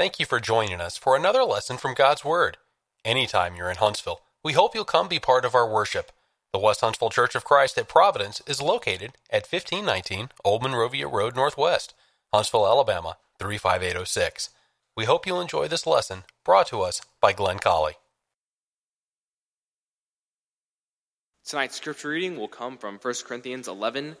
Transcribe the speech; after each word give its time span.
Thank 0.00 0.18
you 0.18 0.24
for 0.24 0.40
joining 0.40 0.80
us 0.80 0.96
for 0.96 1.14
another 1.14 1.44
lesson 1.44 1.76
from 1.76 1.92
God's 1.92 2.24
Word. 2.24 2.56
Anytime 3.04 3.54
you're 3.54 3.68
in 3.68 3.76
Huntsville, 3.76 4.22
we 4.42 4.54
hope 4.54 4.74
you'll 4.74 4.86
come 4.86 5.08
be 5.08 5.18
part 5.18 5.44
of 5.44 5.54
our 5.54 5.70
worship. 5.70 6.10
The 6.54 6.58
West 6.58 6.80
Huntsville 6.80 7.10
Church 7.10 7.34
of 7.34 7.44
Christ 7.44 7.76
at 7.76 7.86
Providence 7.86 8.40
is 8.46 8.62
located 8.62 9.12
at 9.28 9.46
1519 9.46 10.30
Old 10.42 10.62
Monrovia 10.62 11.06
Road 11.06 11.36
Northwest, 11.36 11.92
Huntsville, 12.32 12.66
Alabama 12.66 13.18
35806. 13.38 14.48
We 14.96 15.04
hope 15.04 15.26
you'll 15.26 15.38
enjoy 15.38 15.68
this 15.68 15.86
lesson 15.86 16.24
brought 16.46 16.68
to 16.68 16.80
us 16.80 17.02
by 17.20 17.34
Glenn 17.34 17.58
Colley. 17.58 17.96
Tonight's 21.44 21.76
scripture 21.76 22.08
reading 22.08 22.38
will 22.38 22.48
come 22.48 22.78
from 22.78 22.98
1 23.02 23.14
Corinthians 23.26 23.68
11, 23.68 24.16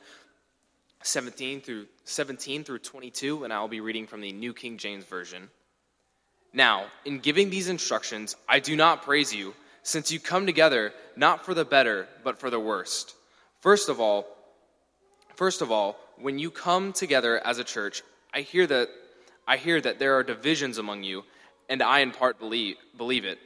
17 1.02 1.62
through 1.62 1.86
17 2.04 2.64
through 2.64 2.80
22, 2.80 3.44
and 3.44 3.52
I'll 3.54 3.66
be 3.66 3.80
reading 3.80 4.06
from 4.06 4.20
the 4.20 4.32
New 4.32 4.52
King 4.52 4.76
James 4.76 5.06
Version. 5.06 5.48
Now, 6.52 6.86
in 7.04 7.20
giving 7.20 7.50
these 7.50 7.68
instructions, 7.68 8.36
I 8.48 8.58
do 8.58 8.76
not 8.76 9.02
praise 9.02 9.34
you, 9.34 9.54
since 9.82 10.10
you 10.10 10.20
come 10.20 10.46
together 10.46 10.92
not 11.16 11.44
for 11.44 11.54
the 11.54 11.64
better, 11.64 12.08
but 12.24 12.38
for 12.38 12.50
the 12.50 12.60
worst. 12.60 13.14
First 13.60 13.88
of 13.88 14.00
all, 14.00 14.26
first 15.36 15.62
of 15.62 15.70
all, 15.70 15.96
when 16.18 16.38
you 16.38 16.50
come 16.50 16.92
together 16.92 17.40
as 17.44 17.58
a 17.58 17.64
church, 17.64 18.02
I 18.34 18.40
hear 18.40 18.66
that 18.66 18.88
I 19.46 19.56
hear 19.56 19.80
that 19.80 19.98
there 19.98 20.14
are 20.16 20.22
divisions 20.22 20.78
among 20.78 21.02
you, 21.02 21.24
and 21.68 21.82
I 21.82 22.00
in 22.00 22.12
part 22.12 22.38
believe, 22.38 22.76
believe 22.96 23.24
it. 23.24 23.38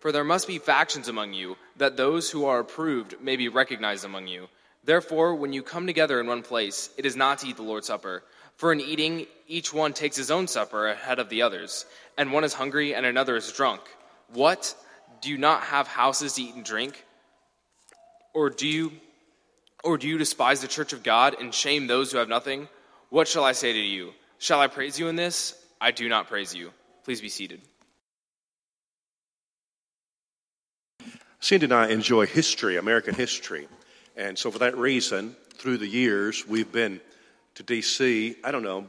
For 0.00 0.12
there 0.12 0.22
must 0.22 0.46
be 0.46 0.58
factions 0.58 1.08
among 1.08 1.32
you, 1.32 1.56
that 1.76 1.96
those 1.96 2.30
who 2.30 2.44
are 2.44 2.60
approved 2.60 3.20
may 3.20 3.34
be 3.34 3.48
recognized 3.48 4.04
among 4.04 4.28
you. 4.28 4.46
Therefore, 4.84 5.34
when 5.34 5.52
you 5.52 5.64
come 5.64 5.88
together 5.88 6.20
in 6.20 6.28
one 6.28 6.42
place, 6.42 6.90
it 6.96 7.04
is 7.04 7.16
not 7.16 7.38
to 7.38 7.48
eat 7.48 7.56
the 7.56 7.64
Lord's 7.64 7.88
Supper. 7.88 8.22
For 8.58 8.72
in 8.72 8.80
eating, 8.80 9.26
each 9.46 9.72
one 9.72 9.92
takes 9.92 10.16
his 10.16 10.32
own 10.32 10.48
supper 10.48 10.88
ahead 10.88 11.20
of 11.20 11.28
the 11.28 11.42
others, 11.42 11.86
and 12.18 12.32
one 12.32 12.42
is 12.42 12.52
hungry 12.52 12.92
and 12.92 13.06
another 13.06 13.36
is 13.36 13.50
drunk. 13.52 13.80
What? 14.32 14.74
Do 15.20 15.30
you 15.30 15.38
not 15.38 15.62
have 15.62 15.86
houses 15.86 16.34
to 16.34 16.42
eat 16.42 16.54
and 16.54 16.64
drink? 16.64 17.04
Or 18.34 18.50
do 18.50 18.66
you 18.66 18.92
or 19.84 19.96
do 19.96 20.08
you 20.08 20.18
despise 20.18 20.60
the 20.60 20.66
church 20.66 20.92
of 20.92 21.04
God 21.04 21.36
and 21.40 21.54
shame 21.54 21.86
those 21.86 22.10
who 22.10 22.18
have 22.18 22.28
nothing? 22.28 22.68
What 23.10 23.28
shall 23.28 23.44
I 23.44 23.52
say 23.52 23.72
to 23.72 23.78
you? 23.78 24.12
Shall 24.38 24.60
I 24.60 24.66
praise 24.66 24.98
you 24.98 25.06
in 25.06 25.14
this? 25.14 25.54
I 25.80 25.92
do 25.92 26.08
not 26.08 26.26
praise 26.26 26.52
you. 26.52 26.72
Please 27.04 27.20
be 27.20 27.28
seated. 27.28 27.60
Cindy 31.38 31.64
and 31.64 31.72
I 31.72 31.88
enjoy 31.88 32.26
history, 32.26 32.76
American 32.76 33.14
history. 33.14 33.68
And 34.16 34.36
so, 34.36 34.50
for 34.50 34.58
that 34.58 34.76
reason, 34.76 35.36
through 35.54 35.78
the 35.78 35.86
years, 35.86 36.46
we've 36.46 36.72
been 36.72 37.00
to 37.58 37.64
D.C., 37.64 38.36
I 38.44 38.52
don't 38.52 38.62
know, 38.62 38.88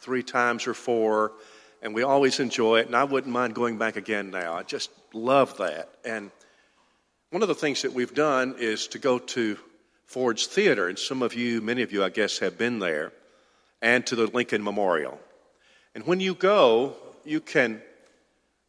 three 0.00 0.24
times 0.24 0.66
or 0.66 0.74
four, 0.74 1.34
and 1.80 1.94
we 1.94 2.02
always 2.02 2.40
enjoy 2.40 2.80
it. 2.80 2.86
And 2.88 2.96
I 2.96 3.04
wouldn't 3.04 3.32
mind 3.32 3.54
going 3.54 3.78
back 3.78 3.94
again 3.94 4.32
now. 4.32 4.54
I 4.54 4.64
just 4.64 4.90
love 5.14 5.56
that. 5.58 5.88
And 6.04 6.32
one 7.30 7.42
of 7.42 7.48
the 7.48 7.54
things 7.54 7.82
that 7.82 7.92
we've 7.92 8.12
done 8.12 8.56
is 8.58 8.88
to 8.88 8.98
go 8.98 9.20
to 9.20 9.56
Ford's 10.04 10.48
Theater, 10.48 10.88
and 10.88 10.98
some 10.98 11.22
of 11.22 11.34
you, 11.34 11.60
many 11.60 11.82
of 11.82 11.92
you, 11.92 12.02
I 12.02 12.08
guess, 12.08 12.40
have 12.40 12.58
been 12.58 12.80
there, 12.80 13.12
and 13.80 14.04
to 14.08 14.16
the 14.16 14.26
Lincoln 14.26 14.64
Memorial. 14.64 15.20
And 15.94 16.04
when 16.08 16.18
you 16.18 16.34
go, 16.34 16.96
you 17.24 17.40
can 17.40 17.74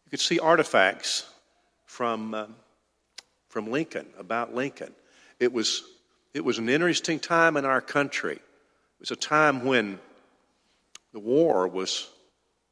you 0.06 0.10
can 0.12 0.20
see 0.20 0.38
artifacts 0.38 1.26
from 1.86 2.36
uh, 2.36 2.45
from 3.50 3.72
Lincoln 3.72 4.06
about 4.20 4.54
Lincoln. 4.54 4.94
It 5.40 5.52
was 5.52 5.82
it 6.36 6.45
was 6.45 6.60
an 6.60 6.70
interesting 6.70 7.20
time 7.20 7.58
in 7.58 7.66
our 7.66 7.82
country. 7.82 8.38
It 8.98 9.02
was 9.02 9.12
a 9.12 9.16
time 9.16 9.64
when 9.64 10.00
the 11.14 11.20
war 11.20 11.67
was, 11.67 12.09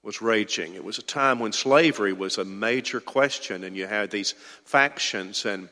was 0.01 0.21
raging. 0.21 0.73
It 0.73 0.83
was 0.83 0.97
a 0.97 1.03
time 1.03 1.39
when 1.39 1.51
slavery 1.51 2.13
was 2.13 2.39
a 2.39 2.45
major 2.45 2.99
question, 2.99 3.63
and 3.63 3.75
you 3.75 3.85
had 3.85 4.09
these 4.09 4.33
factions. 4.63 5.45
And 5.45 5.69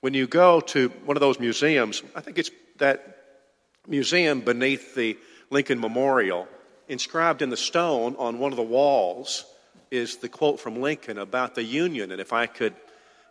when 0.00 0.12
you 0.12 0.26
go 0.26 0.60
to 0.60 0.88
one 1.06 1.16
of 1.16 1.22
those 1.22 1.40
museums, 1.40 2.02
I 2.14 2.20
think 2.20 2.38
it's 2.38 2.50
that 2.76 3.16
museum 3.88 4.40
beneath 4.40 4.94
the 4.94 5.16
Lincoln 5.50 5.80
Memorial, 5.80 6.46
inscribed 6.88 7.40
in 7.40 7.50
the 7.50 7.56
stone 7.56 8.16
on 8.18 8.38
one 8.38 8.52
of 8.52 8.56
the 8.56 8.62
walls 8.62 9.44
is 9.90 10.16
the 10.16 10.28
quote 10.28 10.60
from 10.60 10.80
Lincoln 10.82 11.18
about 11.18 11.54
the 11.54 11.62
Union. 11.62 12.10
And 12.12 12.20
if 12.20 12.32
I 12.32 12.46
could, 12.46 12.74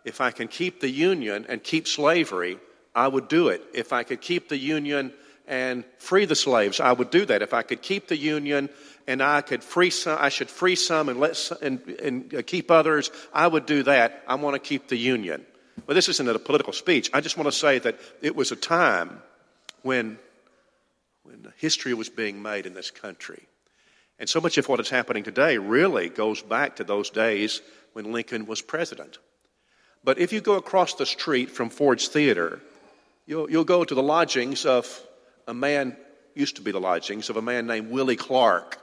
if 0.04 0.20
I 0.20 0.30
can 0.30 0.48
keep 0.48 0.80
the 0.80 0.90
Union 0.90 1.46
and 1.48 1.62
keep 1.62 1.86
slavery, 1.86 2.58
I 2.94 3.08
would 3.08 3.28
do 3.28 3.48
it. 3.48 3.62
If 3.74 3.92
I 3.92 4.02
could 4.02 4.20
keep 4.20 4.48
the 4.48 4.56
Union 4.56 5.12
and 5.46 5.84
free 5.98 6.24
the 6.24 6.34
slaves. 6.34 6.80
I 6.80 6.92
would 6.92 7.10
do 7.10 7.24
that. 7.26 7.42
If 7.42 7.54
I 7.54 7.62
could 7.62 7.82
keep 7.82 8.08
the 8.08 8.16
union 8.16 8.68
and 9.06 9.22
I 9.22 9.40
could 9.40 9.62
free 9.62 9.90
some, 9.90 10.18
I 10.20 10.28
should 10.28 10.50
free 10.50 10.74
some 10.74 11.08
and 11.08 11.20
let 11.20 11.52
and, 11.62 11.80
and 12.02 12.34
uh, 12.34 12.42
keep 12.42 12.70
others. 12.70 13.10
I 13.32 13.46
would 13.46 13.66
do 13.66 13.82
that. 13.84 14.24
I 14.26 14.34
want 14.34 14.54
to 14.54 14.60
keep 14.60 14.88
the 14.88 14.96
union. 14.96 15.46
Well, 15.86 15.94
this 15.94 16.08
isn't 16.08 16.28
a 16.28 16.38
political 16.38 16.72
speech. 16.72 17.10
I 17.12 17.20
just 17.20 17.36
want 17.36 17.46
to 17.46 17.52
say 17.52 17.78
that 17.78 17.98
it 18.22 18.34
was 18.34 18.50
a 18.50 18.56
time 18.56 19.22
when, 19.82 20.18
when 21.22 21.52
history 21.56 21.94
was 21.94 22.08
being 22.08 22.42
made 22.42 22.66
in 22.66 22.74
this 22.74 22.90
country. 22.90 23.46
And 24.18 24.28
so 24.28 24.40
much 24.40 24.58
of 24.58 24.68
what 24.68 24.80
is 24.80 24.88
happening 24.88 25.22
today 25.22 25.58
really 25.58 26.08
goes 26.08 26.42
back 26.42 26.76
to 26.76 26.84
those 26.84 27.10
days 27.10 27.60
when 27.92 28.12
Lincoln 28.12 28.46
was 28.46 28.62
president. 28.62 29.18
But 30.02 30.18
if 30.18 30.32
you 30.32 30.40
go 30.40 30.54
across 30.54 30.94
the 30.94 31.06
street 31.06 31.50
from 31.50 31.68
Ford's 31.68 32.08
Theater, 32.08 32.60
you'll, 33.26 33.50
you'll 33.50 33.64
go 33.64 33.84
to 33.84 33.94
the 33.94 34.02
lodgings 34.02 34.64
of 34.64 34.86
a 35.46 35.54
man, 35.54 35.96
used 36.34 36.56
to 36.56 36.62
be 36.62 36.72
the 36.72 36.80
lodgings 36.80 37.30
of 37.30 37.36
a 37.36 37.42
man 37.42 37.66
named 37.66 37.90
Willie 37.90 38.16
Clark. 38.16 38.78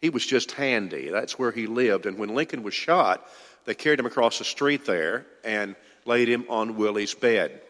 He 0.00 0.10
was 0.10 0.24
just 0.24 0.52
handy. 0.52 1.10
That's 1.10 1.38
where 1.38 1.50
he 1.50 1.66
lived. 1.66 2.06
And 2.06 2.18
when 2.18 2.34
Lincoln 2.34 2.62
was 2.62 2.74
shot, 2.74 3.26
they 3.64 3.74
carried 3.74 3.98
him 3.98 4.06
across 4.06 4.38
the 4.38 4.44
street 4.44 4.84
there 4.84 5.26
and 5.44 5.74
laid 6.04 6.28
him 6.28 6.44
on 6.48 6.76
Willie's 6.76 7.14
bed. 7.14 7.60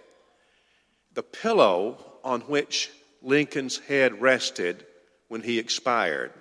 The 1.14 1.22
pillow 1.22 2.18
on 2.22 2.42
which 2.42 2.90
Lincoln's 3.22 3.78
head 3.78 4.20
rested 4.20 4.84
when 5.28 5.42
he 5.42 5.58
expired 5.58 6.32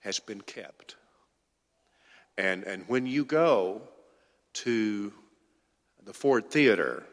has 0.00 0.20
been 0.20 0.40
kept. 0.40 0.96
And, 2.36 2.64
and 2.64 2.84
when 2.86 3.06
you 3.06 3.24
go 3.24 3.82
to 4.54 5.12
the 6.04 6.12
Ford 6.12 6.50
Theater, 6.50 7.04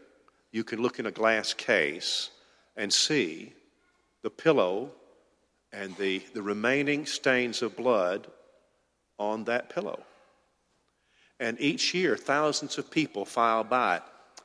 you 0.51 0.63
can 0.63 0.81
look 0.81 0.99
in 0.99 1.05
a 1.05 1.11
glass 1.11 1.53
case 1.53 2.29
and 2.79 2.91
see 2.91 3.51
the 4.23 4.29
pillow 4.29 4.89
and 5.71 5.95
the, 5.97 6.23
the 6.33 6.41
remaining 6.41 7.05
stains 7.05 7.61
of 7.61 7.75
blood 7.75 8.25
on 9.19 9.43
that 9.43 9.69
pillow. 9.69 10.01
And 11.41 11.59
each 11.59 11.93
year, 11.93 12.15
thousands 12.15 12.77
of 12.77 12.89
people 12.89 13.25
file 13.25 13.65
by, 13.65 14.01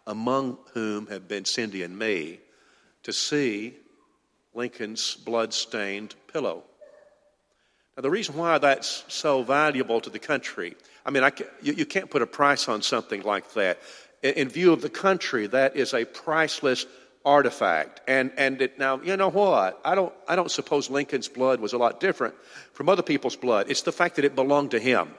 among 0.06 0.58
whom 0.74 1.06
have 1.06 1.28
been 1.28 1.44
Cindy 1.44 1.84
and 1.84 1.96
me, 1.96 2.40
to 3.04 3.12
see 3.12 3.76
Lincoln's 4.52 5.14
blood 5.14 5.54
stained 5.54 6.16
pillow. 6.32 6.64
Now, 7.96 8.02
the 8.02 8.10
reason 8.10 8.36
why 8.36 8.58
that's 8.58 9.04
so 9.06 9.44
valuable 9.44 10.00
to 10.00 10.10
the 10.10 10.18
country, 10.18 10.74
I 11.06 11.10
mean, 11.10 11.22
I 11.22 11.30
can, 11.30 11.46
you, 11.62 11.72
you 11.74 11.86
can't 11.86 12.10
put 12.10 12.22
a 12.22 12.26
price 12.26 12.68
on 12.68 12.82
something 12.82 13.22
like 13.22 13.52
that. 13.54 13.78
In, 14.24 14.34
in 14.34 14.48
view 14.48 14.72
of 14.72 14.82
the 14.82 14.90
country, 14.90 15.46
that 15.48 15.76
is 15.76 15.94
a 15.94 16.04
priceless 16.04 16.86
artifact. 17.24 18.00
And, 18.06 18.32
and 18.36 18.60
it, 18.60 18.78
now, 18.78 19.00
you 19.00 19.16
know 19.16 19.30
what? 19.30 19.80
I 19.84 19.94
don't, 19.94 20.12
I 20.28 20.36
don't 20.36 20.50
suppose 20.50 20.90
Lincoln's 20.90 21.28
blood 21.28 21.60
was 21.60 21.72
a 21.72 21.78
lot 21.78 22.00
different 22.00 22.34
from 22.72 22.88
other 22.88 23.02
people's 23.02 23.36
blood. 23.36 23.70
It's 23.70 23.82
the 23.82 23.92
fact 23.92 24.16
that 24.16 24.24
it 24.24 24.34
belonged 24.34 24.72
to 24.72 24.78
him. 24.78 25.14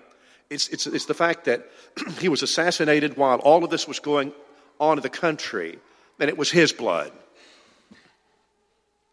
It's, 0.50 0.68
it's, 0.70 0.86
it's 0.86 1.06
the 1.06 1.14
fact 1.14 1.46
that 1.46 1.66
he 2.20 2.30
was 2.30 2.44
assassinated 2.44 3.18
while 3.18 3.40
all 3.40 3.64
of 3.64 3.70
this 3.70 3.88
was 3.88 4.00
going 4.00 4.32
on 4.80 4.98
in 4.98 5.02
the 5.02 5.10
country, 5.10 5.80
and 6.20 6.30
it 6.30 6.38
was 6.38 6.52
his 6.52 6.72
blood. 6.72 7.12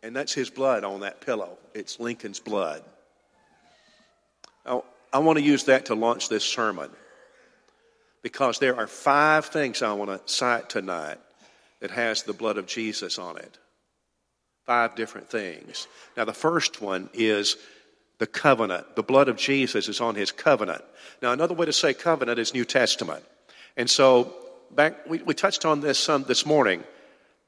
And 0.02 0.14
that's 0.14 0.32
his 0.32 0.50
blood 0.50 0.84
on 0.84 1.00
that 1.00 1.20
pillow. 1.20 1.58
It's 1.74 2.00
Lincoln's 2.00 2.40
blood. 2.40 2.82
Now, 4.66 4.84
I 5.12 5.18
want 5.20 5.38
to 5.38 5.44
use 5.44 5.64
that 5.64 5.86
to 5.86 5.94
launch 5.94 6.28
this 6.28 6.44
sermon 6.44 6.90
because 8.22 8.58
there 8.58 8.76
are 8.76 8.86
five 8.86 9.46
things 9.46 9.82
I 9.82 9.92
want 9.92 10.10
to 10.10 10.32
cite 10.32 10.68
tonight 10.68 11.18
that 11.82 11.90
has 11.90 12.22
the 12.22 12.32
blood 12.32 12.58
of 12.58 12.66
Jesus 12.66 13.18
on 13.18 13.36
it. 13.36 13.58
Five 14.64 14.94
different 14.94 15.28
things. 15.28 15.88
Now, 16.16 16.24
the 16.24 16.32
first 16.32 16.80
one 16.80 17.10
is 17.12 17.56
the 18.18 18.26
covenant. 18.28 18.94
The 18.94 19.02
blood 19.02 19.28
of 19.28 19.36
Jesus 19.36 19.88
is 19.88 20.00
on 20.00 20.14
his 20.14 20.30
covenant. 20.30 20.82
Now, 21.20 21.32
another 21.32 21.54
way 21.54 21.66
to 21.66 21.72
say 21.72 21.92
covenant 21.92 22.38
is 22.38 22.54
New 22.54 22.64
Testament. 22.64 23.24
And 23.76 23.90
so, 23.90 24.32
back, 24.70 25.08
we, 25.08 25.22
we 25.22 25.34
touched 25.34 25.64
on 25.64 25.80
this 25.80 25.98
some 25.98 26.22
this 26.22 26.46
morning. 26.46 26.84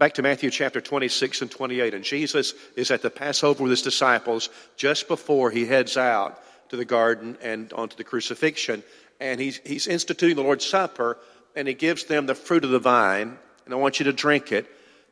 Back 0.01 0.15
to 0.15 0.23
Matthew 0.23 0.51
chapter 0.51 0.81
26 0.81 1.43
and 1.43 1.51
28. 1.51 1.95
And 1.95 2.03
Jesus 2.03 2.55
is 2.75 2.91
at 2.91 3.03
the 3.03 3.11
Passover 3.11 3.63
with 3.63 3.71
his 3.71 3.83
disciples 3.83 4.49
just 4.77 5.07
before 5.07 5.53
he 5.53 5.65
heads 5.65 5.97
out 5.97 6.41
to 6.71 6.77
the 6.77 6.85
garden 6.85 7.39
and 7.41 7.73
onto 7.73 7.95
the 7.97 8.03
crucifixion. 8.03 8.83
And 9.21 9.41
he's, 9.41 9.61
he's 9.65 9.87
instituting 9.87 10.35
the 10.35 10.43
Lord's 10.43 10.67
Supper, 10.67 11.19
and 11.55 11.69
he 11.69 11.75
gives 11.75 12.07
them 12.07 12.27
the 12.27 12.35
fruit 12.35 12.65
of 12.65 12.71
the 12.71 12.81
vine 12.81 13.39
and 13.65 13.75
I 13.75 13.77
want 13.77 13.99
you 13.99 14.05
to 14.05 14.13
drink 14.13 14.53
it. 14.53 14.67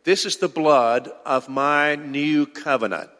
This 0.04 0.24
is 0.26 0.38
the 0.38 0.48
blood 0.48 1.10
of 1.24 1.48
my 1.48 1.94
new 1.94 2.46
covenant. 2.46 3.10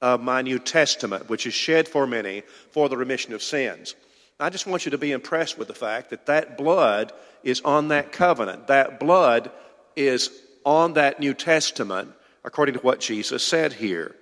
of 0.00 0.22
my 0.22 0.42
New 0.42 0.58
Testament, 0.58 1.28
which 1.28 1.46
is 1.46 1.54
shed 1.54 1.88
for 1.88 2.06
many 2.06 2.42
for 2.70 2.88
the 2.88 2.96
remission 2.96 3.32
of 3.32 3.42
sins. 3.42 3.94
I 4.40 4.50
just 4.50 4.66
want 4.66 4.84
you 4.84 4.92
to 4.92 4.98
be 4.98 5.10
impressed 5.10 5.58
with 5.58 5.66
the 5.66 5.74
fact 5.74 6.10
that 6.10 6.26
that 6.26 6.56
blood 6.56 7.12
is 7.42 7.60
on 7.62 7.88
that 7.88 8.12
covenant. 8.12 8.68
That 8.68 9.00
blood 9.00 9.50
is 9.96 10.30
on 10.64 10.92
that 10.92 11.18
New 11.18 11.34
Testament, 11.34 12.12
according 12.44 12.74
to 12.74 12.80
what 12.80 13.00
Jesus 13.00 13.42
said 13.42 13.72
here. 13.72 14.14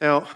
Now, 0.00 0.26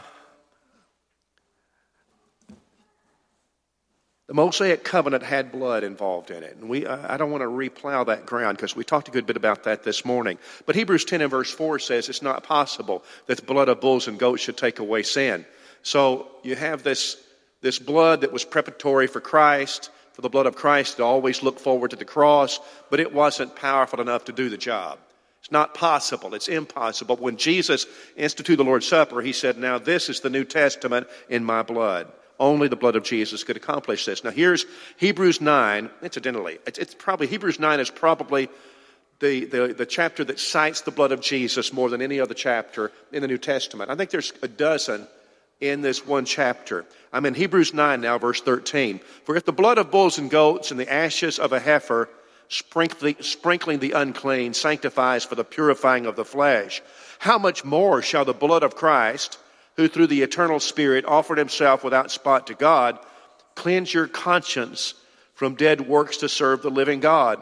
the 4.27 4.35
Mosaic 4.35 4.85
covenant 4.85 5.23
had 5.23 5.53
blood 5.53 5.85
involved 5.85 6.31
in 6.31 6.43
it. 6.43 6.57
And 6.57 6.69
we, 6.69 6.87
I 6.87 7.17
don't 7.17 7.31
want 7.31 7.43
to 7.43 7.49
replow 7.49 8.07
that 8.07 8.25
ground 8.25 8.57
because 8.57 8.75
we 8.75 8.83
talked 8.83 9.09
a 9.09 9.11
good 9.11 9.27
bit 9.27 9.37
about 9.37 9.65
that 9.65 9.83
this 9.83 10.05
morning. 10.05 10.39
But 10.65 10.77
Hebrews 10.77 11.05
10 11.05 11.21
and 11.21 11.31
verse 11.31 11.53
4 11.53 11.79
says 11.79 12.09
it's 12.09 12.23
not 12.23 12.43
possible 12.43 13.05
that 13.27 13.37
the 13.37 13.45
blood 13.45 13.69
of 13.69 13.81
bulls 13.81 14.09
and 14.09 14.19
goats 14.19 14.43
should 14.43 14.57
take 14.57 14.79
away 14.79 15.03
sin. 15.03 15.45
So 15.83 16.29
you 16.43 16.57
have 16.57 16.83
this 16.83 17.21
this 17.65 17.79
blood 17.79 18.21
that 18.21 18.33
was 18.33 18.45
preparatory 18.45 19.07
for 19.07 19.23
Christ, 19.23 19.91
for 20.13 20.21
the 20.21 20.29
blood 20.29 20.45
of 20.45 20.55
Christ 20.55 20.99
to 20.99 21.03
always 21.03 21.43
look 21.43 21.59
forward 21.59 21.93
to 21.93 21.97
the 21.97 22.05
cross, 22.05 22.61
but 22.91 23.01
it 23.01 23.15
wasn't 23.15 23.57
powerful 23.57 24.03
enough 24.03 24.27
to 24.27 24.33
do 24.33 24.51
the 24.51 24.59
job. 24.59 24.99
It's 25.41 25.51
not 25.51 25.73
possible. 25.73 26.35
It's 26.35 26.49
impossible. 26.49 27.17
When 27.17 27.39
Jesus 27.39 27.87
instituted 28.17 28.59
the 28.59 28.65
Lord's 28.65 28.87
Supper, 28.87 29.23
he 29.23 29.33
said, 29.33 29.57
Now 29.57 29.79
this 29.79 30.11
is 30.11 30.21
the 30.21 30.29
New 30.29 30.45
Testament 30.45 31.07
in 31.31 31.43
my 31.43 31.63
blood. 31.63 32.13
Only 32.39 32.69
the 32.69 32.77
blood 32.77 32.97
of 32.97 33.05
Jesus 33.05 33.45
could 33.45 33.57
accomplish 33.57 34.05
this. 34.05 34.25
Now 34.25 34.31
here's 34.31 34.67
Hebrews 34.97 35.41
9. 35.41 35.91
Incidentally, 36.03 36.59
it's, 36.67 36.79
it's 36.79 36.95
probably, 36.95 37.27
Hebrews 37.29 37.61
9 37.61 37.81
is 37.81 37.91
probably 37.91 38.49
the, 39.21 39.45
the, 39.45 39.75
the 39.75 39.87
chapter 39.87 40.25
that 40.25 40.41
cites 40.41 40.81
the 40.81 40.91
blood 40.91 41.13
of 41.13 41.21
Jesus 41.21 41.73
more 41.73 41.89
than 41.89 42.03
any 42.03 42.21
other 42.21 42.35
chapter 42.35 42.91
in 43.13 43.23
the 43.23 43.29
New 43.29 43.39
Testament. 43.39 43.91
I 43.91 43.95
think 43.95 44.11
there's 44.11 44.33
a 44.43 44.49
dozen 44.49 45.07
in 45.61 45.81
this 45.81 46.07
one 46.07 46.25
chapter. 46.25 46.85
I'm 47.13 47.27
in 47.27 47.35
Hebrews 47.35 47.73
9 47.73 48.01
now, 48.01 48.19
verse 48.19 48.41
13. 48.41 49.01
For 49.25 49.37
if 49.37 49.45
the 49.45 49.53
blood 49.53 49.79
of 49.79 49.91
bulls 49.91 50.19
and 50.19 50.31
goats 50.31 50.71
and 50.71 50.81
the 50.81 50.93
ashes 50.93 51.39
of 51.39 51.53
a 51.53 51.61
heifer, 51.61 52.09
sprinkling 52.49 53.79
the 53.79 53.93
unclean, 53.93 54.55
sanctifies 54.55 55.25
for 55.25 55.35
the 55.37 55.45
purifying 55.45 56.07
of 56.07 56.17
the 56.17 56.25
flesh, 56.25 56.83
how 57.19 57.39
much 57.39 57.65
more 57.65 58.03
shall 58.03 58.25
the 58.25 58.35
blood 58.35 58.63
of 58.63 58.75
Christ, 58.75 59.39
who 59.77 59.89
through 59.89 60.09
the 60.09 60.23
eternal 60.23 60.61
Spirit 60.61 61.05
offered 61.05 61.39
himself 61.39 61.85
without 61.85 62.11
spot 62.11 62.47
to 62.47 62.55
God, 62.55 62.99
cleanse 63.55 63.93
your 63.93 64.07
conscience 64.07 64.95
from 65.35 65.55
dead 65.55 65.81
works 65.89 66.19
to 66.19 66.29
serve 66.29 66.63
the 66.63 66.71
living 66.71 67.01
God? 67.01 67.39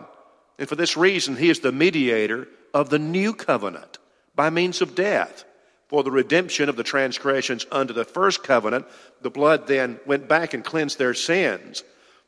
And 0.58 0.68
for 0.68 0.76
this 0.76 0.96
reason, 0.96 1.36
he 1.36 1.50
is 1.50 1.60
the 1.60 1.72
mediator 1.72 2.48
of 2.72 2.90
the 2.90 2.98
new 2.98 3.34
covenant 3.34 3.98
by 4.34 4.50
means 4.50 4.80
of 4.80 4.94
death 4.94 5.44
for 5.88 6.02
the 6.02 6.10
redemption 6.10 6.68
of 6.68 6.76
the 6.76 6.82
transgressions 6.82 7.66
under 7.70 7.92
the 7.92 8.04
first 8.04 8.42
covenant. 8.42 8.86
The 9.20 9.30
blood 9.30 9.66
then 9.66 10.00
went 10.06 10.28
back 10.28 10.54
and 10.54 10.64
cleansed 10.64 10.98
their 10.98 11.14
sins. 11.14 11.84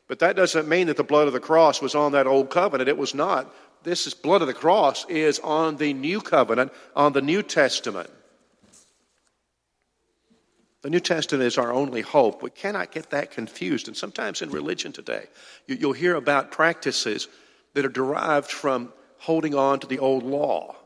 But 0.06 0.18
that 0.18 0.36
doesn't 0.36 0.68
mean 0.68 0.88
that 0.88 0.98
the 0.98 1.04
blood 1.04 1.28
of 1.28 1.32
the 1.32 1.40
cross 1.40 1.80
was 1.80 1.94
on 1.94 2.12
that 2.12 2.26
old 2.26 2.50
covenant. 2.50 2.90
It 2.90 2.98
was 2.98 3.14
not. 3.14 3.50
This 3.82 4.06
is, 4.06 4.14
blood 4.14 4.42
of 4.42 4.48
the 4.48 4.54
cross 4.54 5.06
is 5.08 5.38
on 5.38 5.76
the 5.76 5.94
new 5.94 6.20
covenant, 6.20 6.72
on 6.94 7.12
the 7.12 7.22
New 7.22 7.42
Testament. 7.42 8.10
The 10.84 10.90
New 10.90 11.00
Testament 11.00 11.46
is 11.46 11.56
our 11.56 11.72
only 11.72 12.02
hope. 12.02 12.42
We 12.42 12.50
cannot 12.50 12.92
get 12.92 13.08
that 13.08 13.30
confused. 13.30 13.88
And 13.88 13.96
sometimes 13.96 14.42
in 14.42 14.50
religion 14.50 14.92
today, 14.92 15.28
you, 15.66 15.78
will 15.78 15.94
hear 15.94 16.14
about 16.14 16.50
practices 16.50 17.26
that 17.72 17.86
are 17.86 17.88
derived 17.88 18.50
from 18.50 18.92
holding 19.16 19.54
on 19.54 19.80
to 19.80 19.86
the 19.86 19.98
old 19.98 20.24
law. 20.24 20.76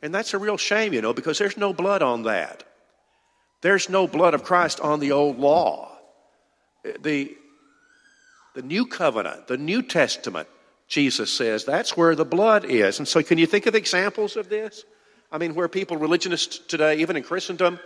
And 0.00 0.14
that's 0.14 0.32
a 0.32 0.38
real 0.38 0.56
shame, 0.56 0.94
you 0.94 1.02
know, 1.02 1.12
because 1.12 1.36
there's 1.36 1.58
no 1.58 1.74
blood 1.74 2.00
on 2.00 2.22
that. 2.22 2.64
There's 3.60 3.90
no 3.90 4.06
blood 4.08 4.32
of 4.32 4.42
Christ 4.42 4.80
on 4.80 5.00
the 5.00 5.12
old 5.12 5.38
law. 5.38 5.98
The, 7.02 7.36
the 8.54 8.62
new 8.62 8.86
covenant, 8.86 9.48
the 9.48 9.58
New 9.58 9.82
Testament, 9.82 10.48
Jesus 10.88 11.30
says, 11.30 11.66
that's 11.66 11.94
where 11.94 12.14
the 12.14 12.24
blood 12.24 12.64
is. 12.64 12.98
And 13.00 13.06
so, 13.06 13.22
can 13.22 13.36
you 13.36 13.46
think 13.46 13.66
of 13.66 13.74
examples 13.74 14.38
of 14.38 14.48
this? 14.48 14.86
I 15.30 15.36
mean, 15.36 15.54
where 15.54 15.68
people, 15.68 15.98
religionists 15.98 16.56
today, 16.56 17.00
even 17.00 17.16
in 17.16 17.22
Christendom, 17.22 17.78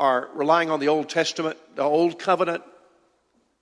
are 0.00 0.30
relying 0.34 0.70
on 0.70 0.80
the 0.80 0.88
Old 0.88 1.10
Testament, 1.10 1.58
the 1.76 1.82
Old 1.82 2.18
Covenant, 2.18 2.62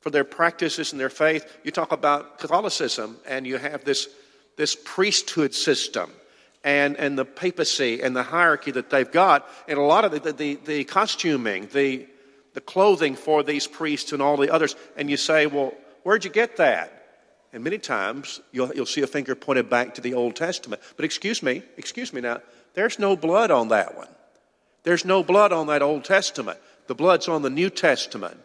for 0.00 0.10
their 0.10 0.22
practices 0.22 0.92
and 0.92 1.00
their 1.00 1.10
faith. 1.10 1.58
You 1.64 1.72
talk 1.72 1.90
about 1.90 2.38
Catholicism, 2.38 3.16
and 3.26 3.44
you 3.44 3.58
have 3.58 3.84
this, 3.84 4.08
this 4.56 4.76
priesthood 4.84 5.52
system 5.52 6.12
and, 6.62 6.96
and 6.96 7.18
the 7.18 7.24
papacy 7.24 8.02
and 8.02 8.14
the 8.14 8.22
hierarchy 8.22 8.70
that 8.70 8.88
they've 8.88 9.10
got, 9.10 9.48
and 9.66 9.78
a 9.78 9.82
lot 9.82 10.04
of 10.04 10.12
the, 10.12 10.32
the, 10.32 10.54
the 10.64 10.84
costuming, 10.84 11.68
the, 11.72 12.06
the 12.54 12.60
clothing 12.60 13.16
for 13.16 13.42
these 13.42 13.66
priests 13.66 14.12
and 14.12 14.22
all 14.22 14.36
the 14.36 14.52
others. 14.52 14.76
And 14.96 15.10
you 15.10 15.16
say, 15.16 15.46
well, 15.46 15.74
where'd 16.04 16.24
you 16.24 16.30
get 16.30 16.58
that? 16.58 16.92
And 17.52 17.64
many 17.64 17.78
times 17.78 18.40
you'll, 18.52 18.72
you'll 18.74 18.86
see 18.86 19.02
a 19.02 19.08
finger 19.08 19.34
pointed 19.34 19.68
back 19.68 19.94
to 19.94 20.00
the 20.00 20.14
Old 20.14 20.36
Testament. 20.36 20.82
But 20.94 21.04
excuse 21.04 21.42
me, 21.42 21.64
excuse 21.76 22.12
me 22.12 22.20
now, 22.20 22.42
there's 22.74 23.00
no 23.00 23.16
blood 23.16 23.50
on 23.50 23.68
that 23.68 23.96
one. 23.96 24.08
There's 24.82 25.04
no 25.04 25.22
blood 25.22 25.52
on 25.52 25.66
that 25.66 25.82
Old 25.82 26.04
Testament. 26.04 26.58
The 26.86 26.94
blood's 26.94 27.28
on 27.28 27.42
the 27.42 27.50
New 27.50 27.70
Testament. 27.70 28.38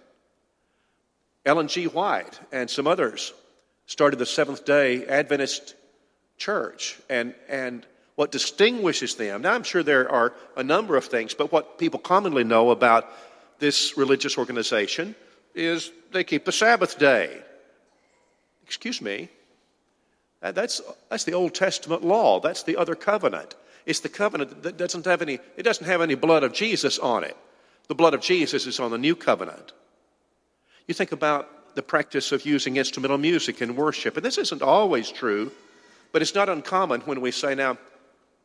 Ellen 1.45 1.67
G. 1.67 1.85
White 1.85 2.39
and 2.51 2.69
some 2.69 2.87
others 2.87 3.33
started 3.85 4.17
the 4.17 4.25
Seventh 4.25 4.65
day 4.65 5.05
Adventist 5.05 5.75
church. 6.37 6.99
And, 7.09 7.35
and 7.47 7.85
what 8.15 8.31
distinguishes 8.31 9.15
them. 9.15 9.41
Now, 9.41 9.53
I'm 9.53 9.63
sure 9.63 9.83
there 9.83 10.09
are 10.11 10.33
a 10.55 10.63
number 10.63 10.95
of 10.95 11.05
things, 11.05 11.33
but 11.33 11.51
what 11.51 11.77
people 11.79 11.99
commonly 11.99 12.43
know 12.43 12.69
about 12.69 13.09
this 13.59 13.97
religious 13.97 14.37
organization 14.37 15.15
is 15.55 15.91
they 16.11 16.23
keep 16.23 16.45
the 16.45 16.51
Sabbath 16.51 16.99
day. 16.99 17.41
Excuse 18.65 19.01
me. 19.01 19.29
That's, 20.41 20.81
that's 21.09 21.23
the 21.23 21.33
Old 21.33 21.55
Testament 21.55 22.03
law. 22.03 22.39
That's 22.39 22.63
the 22.63 22.77
other 22.77 22.95
covenant. 22.95 23.55
It's 23.85 23.99
the 23.99 24.09
covenant 24.09 24.63
that 24.63 24.77
doesn't 24.77 25.05
have 25.05 25.21
any, 25.21 25.39
it 25.57 25.63
doesn't 25.63 25.85
have 25.85 26.01
any 26.01 26.15
blood 26.15 26.43
of 26.43 26.53
Jesus 26.53 26.99
on 26.99 27.23
it. 27.23 27.35
The 27.87 27.95
blood 27.95 28.13
of 28.13 28.21
Jesus 28.21 28.65
is 28.65 28.79
on 28.79 28.91
the 28.91 28.97
new 28.97 29.15
covenant. 29.15 29.73
You 30.87 30.93
think 30.93 31.11
about 31.11 31.75
the 31.75 31.81
practice 31.81 32.31
of 32.31 32.45
using 32.45 32.77
instrumental 32.77 33.17
music 33.17 33.61
in 33.61 33.75
worship, 33.75 34.15
and 34.15 34.25
this 34.25 34.37
isn't 34.37 34.61
always 34.61 35.11
true, 35.11 35.51
but 36.11 36.21
it's 36.21 36.35
not 36.35 36.49
uncommon 36.49 37.01
when 37.01 37.19
we 37.19 37.31
say, 37.31 37.55
now, 37.55 37.77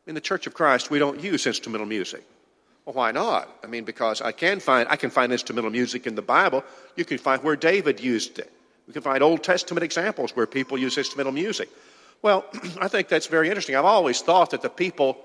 in 0.07 0.15
the 0.15 0.21
Church 0.21 0.47
of 0.47 0.53
Christ, 0.53 0.89
we 0.89 0.99
don't 0.99 1.21
use 1.21 1.45
instrumental 1.45 1.85
music. 1.85 2.23
Well, 2.85 2.95
why 2.95 3.11
not? 3.11 3.47
I 3.63 3.67
mean, 3.67 3.83
because 3.83 4.21
I 4.21 4.31
can 4.31 4.59
find 4.59 4.87
I 4.89 4.95
can 4.95 5.11
find 5.11 5.31
instrumental 5.31 5.69
music 5.69 6.07
in 6.07 6.15
the 6.15 6.23
Bible. 6.23 6.63
You 6.95 7.05
can 7.05 7.19
find 7.19 7.43
where 7.43 7.55
David 7.55 7.99
used 7.99 8.39
it. 8.39 8.51
We 8.87 8.93
can 8.93 9.03
find 9.03 9.21
Old 9.21 9.43
Testament 9.43 9.83
examples 9.83 10.35
where 10.35 10.47
people 10.47 10.77
use 10.77 10.97
instrumental 10.97 11.31
music. 11.31 11.69
Well, 12.23 12.45
I 12.81 12.87
think 12.87 13.07
that's 13.07 13.27
very 13.27 13.47
interesting. 13.49 13.75
I've 13.75 13.85
always 13.85 14.21
thought 14.21 14.49
that 14.51 14.63
the 14.63 14.69
people 14.69 15.19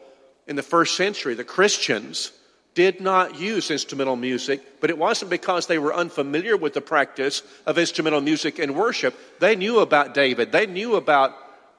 in 0.47 0.57
the 0.57 0.63
first 0.63 0.97
century, 0.97 1.35
the 1.35 1.45
Christians, 1.45 2.33
did 2.75 3.01
not 3.01 3.39
use 3.39 3.71
instrumental 3.71 4.17
music, 4.17 4.81
but 4.81 4.91
it 4.91 4.99
wasn't 4.99 5.31
because 5.31 5.69
they 5.69 5.79
were 5.79 5.95
unfamiliar 5.95 6.57
with 6.57 6.75
the 6.75 6.81
practice 6.81 7.43
of 7.67 7.79
instrumental 7.79 8.21
music 8.21 8.59
in 8.59 8.75
worship. 8.75 9.17
They 9.39 9.55
knew 9.55 9.79
about 9.79 10.13
David, 10.13 10.51
they 10.51 10.67
knew 10.67 10.97
about 10.97 11.37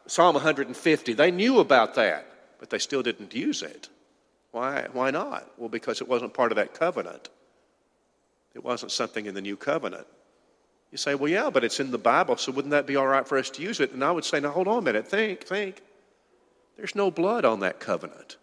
Psalm 0.07 0.36
150, 0.36 1.13
they 1.13 1.31
knew 1.31 1.60
about 1.60 1.95
that 1.95 2.25
but 2.60 2.69
they 2.72 2.79
still 2.79 3.03
didn't 3.03 3.34
use 3.36 3.62
it. 3.62 3.89
Why, 4.51 4.88
why 4.91 5.12
not? 5.12 5.48
Well, 5.57 5.69
because 5.69 6.01
it 6.01 6.07
wasn't 6.07 6.34
part 6.34 6.51
of 6.51 6.55
that 6.55 6.74
covenant. 6.74 7.29
It 8.53 8.63
wasn't 8.63 8.91
something 8.91 9.25
in 9.25 9.36
the 9.36 9.41
new 9.41 9.57
covenant. 9.57 10.07
You 10.91 10.98
say, 10.98 11.13
well, 11.13 11.29
yeah, 11.29 11.50
but 11.50 11.63
it's 11.63 11.79
in 11.79 11.91
the 11.91 11.98
Bible, 11.98 12.38
so 12.38 12.51
wouldn't 12.51 12.72
that 12.72 12.88
be 12.88 12.95
all 12.95 13.05
right 13.05 13.27
for 13.27 13.38
us 13.38 13.50
to 13.51 13.62
use 13.62 13.79
it? 13.79 13.91
And 13.91 14.03
I 14.03 14.12
would 14.12 14.24
say, 14.24 14.39
now 14.39 14.50
hold 14.50 14.67
on 14.67 14.79
a 14.79 14.81
minute, 14.81 15.07
think, 15.07 15.43
think. 15.43 15.81
There's 16.77 16.95
no 16.95 17.12
blood 17.12 17.45
on 17.45 17.60
that 17.60 17.79
covenant. 17.79 18.38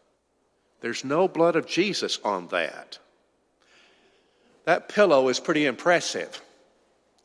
There's 0.83 1.05
no 1.05 1.29
blood 1.29 1.57
of 1.57 1.67
Jesus 1.67 2.19
on 2.25 2.49
that. 2.49 2.99
That 4.65 4.89
pillow 4.89 5.29
is 5.29 5.41
pretty 5.41 5.65
impressive. 5.65 6.43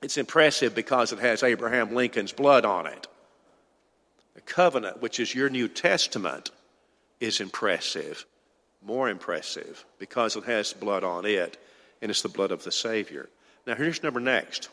It's 0.02 0.18
impressive 0.18 0.76
because 0.76 1.12
it 1.12 1.20
has 1.20 1.44
Abraham 1.44 1.94
Lincoln's 1.94 2.32
blood 2.32 2.66
on 2.66 2.86
it. 2.86 3.08
The 4.36 4.42
covenant, 4.42 5.02
which 5.02 5.20
is 5.20 5.34
your 5.34 5.50
New 5.50 5.68
Testament, 5.68 6.52
is 7.20 7.42
impressive, 7.42 8.26
more 8.86 9.10
impressive, 9.10 9.84
because 9.98 10.36
it 10.36 10.44
has 10.44 10.74
blood 10.74 11.04
on 11.04 11.26
it, 11.26 11.58
and 12.02 12.12
it's 12.12 12.22
the 12.22 12.30
blood 12.30 12.52
of 12.52 12.64
the 12.64 12.72
Savior. 12.72 13.28
Now, 13.66 13.74
here's 13.74 14.04
number 14.04 14.20
next. 14.20 14.70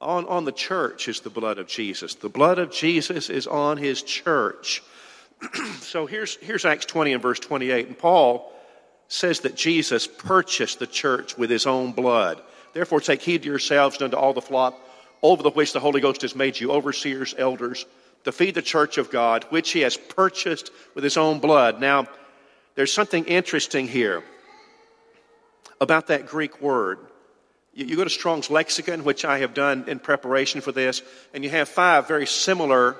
On, 0.00 0.26
on 0.26 0.46
the 0.46 0.52
church 0.52 1.06
is 1.08 1.20
the 1.20 1.30
blood 1.30 1.58
of 1.58 1.68
Jesus. 1.68 2.14
The 2.14 2.30
blood 2.30 2.58
of 2.58 2.70
Jesus 2.70 3.28
is 3.28 3.46
on 3.46 3.76
his 3.76 4.02
church. 4.02 4.82
so 5.80 6.06
here's, 6.06 6.36
here's 6.36 6.64
Acts 6.64 6.86
20 6.86 7.12
and 7.14 7.22
verse 7.22 7.40
28. 7.40 7.86
And 7.86 7.98
Paul 7.98 8.52
says 9.08 9.40
that 9.40 9.56
Jesus 9.56 10.06
purchased 10.06 10.78
the 10.78 10.86
church 10.86 11.36
with 11.36 11.50
his 11.50 11.66
own 11.66 11.92
blood. 11.92 12.42
Therefore, 12.72 13.00
take 13.00 13.22
heed 13.22 13.42
to 13.42 13.48
yourselves 13.48 13.96
and 13.96 14.04
unto 14.04 14.16
all 14.16 14.32
the 14.32 14.40
flock 14.40 14.78
over 15.22 15.42
the 15.42 15.50
which 15.50 15.72
the 15.72 15.80
Holy 15.80 16.00
Ghost 16.00 16.22
has 16.22 16.36
made 16.36 16.58
you 16.58 16.72
overseers, 16.72 17.34
elders, 17.38 17.86
to 18.24 18.32
feed 18.32 18.54
the 18.54 18.62
church 18.62 18.98
of 18.98 19.10
God, 19.10 19.44
which 19.50 19.70
he 19.70 19.80
has 19.80 19.96
purchased 19.96 20.70
with 20.94 21.04
his 21.04 21.16
own 21.16 21.38
blood. 21.38 21.80
Now, 21.80 22.06
there's 22.74 22.92
something 22.92 23.24
interesting 23.24 23.88
here. 23.88 24.22
about 25.80 26.06
that 26.06 26.26
Greek 26.26 26.60
word. 26.60 26.98
You, 27.74 27.86
you 27.86 27.96
go 27.96 28.04
to 28.04 28.10
Strong's 28.10 28.50
Lexicon, 28.50 29.04
which 29.04 29.24
I 29.24 29.38
have 29.38 29.54
done 29.54 29.84
in 29.88 29.98
preparation 29.98 30.60
for 30.60 30.72
this, 30.72 31.02
and 31.34 31.44
you 31.44 31.50
have 31.50 31.68
five 31.68 32.08
very 32.08 32.26
similar 32.26 32.96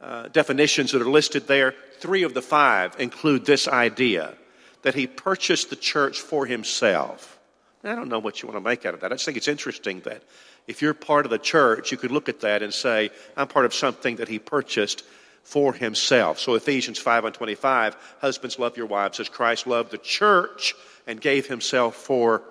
uh, 0.00 0.28
definitions 0.28 0.92
that 0.92 1.02
are 1.02 1.10
listed 1.10 1.46
there. 1.46 1.74
Three 1.98 2.22
of 2.22 2.34
the 2.34 2.42
five 2.42 2.96
include 2.98 3.46
this 3.46 3.66
idea 3.68 4.34
that 4.82 4.94
he 4.94 5.06
purchased 5.06 5.70
the 5.70 5.76
church 5.76 6.20
for 6.20 6.46
himself. 6.46 7.38
I 7.82 7.94
don't 7.94 8.08
know 8.08 8.18
what 8.18 8.42
you 8.42 8.48
want 8.48 8.56
to 8.56 8.68
make 8.68 8.84
out 8.84 8.94
of 8.94 9.00
that. 9.00 9.12
I 9.12 9.14
just 9.14 9.24
think 9.24 9.36
it's 9.36 9.48
interesting 9.48 10.00
that 10.00 10.22
if 10.66 10.82
you're 10.82 10.94
part 10.94 11.24
of 11.24 11.30
the 11.30 11.38
church, 11.38 11.92
you 11.92 11.98
could 11.98 12.10
look 12.10 12.28
at 12.28 12.40
that 12.40 12.62
and 12.62 12.74
say, 12.74 13.10
I'm 13.36 13.48
part 13.48 13.64
of 13.66 13.74
something 13.74 14.16
that 14.16 14.28
he 14.28 14.38
purchased 14.38 15.04
for 15.44 15.72
himself. 15.72 16.40
So 16.40 16.54
Ephesians 16.54 16.98
5 16.98 17.26
and 17.26 17.34
25, 17.34 17.96
husbands 18.20 18.58
love 18.58 18.76
your 18.76 18.86
wives 18.86 19.20
as 19.20 19.28
Christ 19.28 19.66
loved 19.66 19.92
the 19.92 19.98
church 19.98 20.74
and 21.06 21.20
gave 21.20 21.46
himself 21.46 21.94
for 21.94 22.42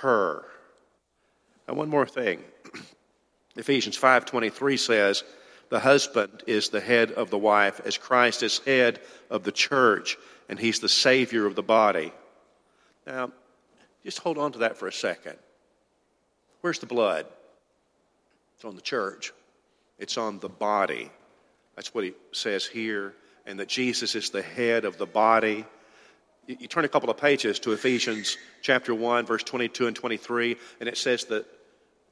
her. 0.00 0.44
And 1.66 1.76
one 1.76 1.88
more 1.88 2.06
thing. 2.06 2.42
Ephesians 3.56 3.98
5:23 3.98 4.78
says, 4.78 5.24
"The 5.68 5.80
husband 5.80 6.42
is 6.46 6.68
the 6.68 6.80
head 6.80 7.12
of 7.12 7.30
the 7.30 7.38
wife 7.38 7.80
as 7.84 7.98
Christ 7.98 8.42
is 8.42 8.58
head 8.60 9.00
of 9.30 9.44
the 9.44 9.52
church, 9.52 10.16
and 10.48 10.58
he's 10.58 10.80
the 10.80 10.88
savior 10.88 11.46
of 11.46 11.54
the 11.54 11.62
body." 11.62 12.12
Now, 13.06 13.32
just 14.04 14.18
hold 14.20 14.38
on 14.38 14.52
to 14.52 14.58
that 14.60 14.78
for 14.78 14.86
a 14.86 14.92
second. 14.92 15.38
Where's 16.60 16.78
the 16.78 16.86
blood? 16.86 17.26
It's 18.56 18.64
on 18.64 18.74
the 18.74 18.82
church. 18.82 19.32
It's 19.98 20.16
on 20.18 20.38
the 20.38 20.48
body. 20.48 21.10
That's 21.76 21.94
what 21.94 22.04
he 22.04 22.14
says 22.32 22.66
here, 22.66 23.14
and 23.46 23.60
that 23.60 23.68
Jesus 23.68 24.14
is 24.14 24.30
the 24.30 24.42
head 24.42 24.84
of 24.84 24.98
the 24.98 25.06
body. 25.06 25.64
You 26.46 26.66
turn 26.66 26.84
a 26.84 26.88
couple 26.88 27.10
of 27.10 27.18
pages 27.18 27.60
to 27.60 27.72
Ephesians 27.72 28.36
chapter 28.62 28.94
1, 28.94 29.26
verse 29.26 29.42
22 29.42 29.86
and 29.86 29.94
23, 29.94 30.56
and 30.80 30.88
it 30.88 30.96
says 30.96 31.24
that 31.26 31.46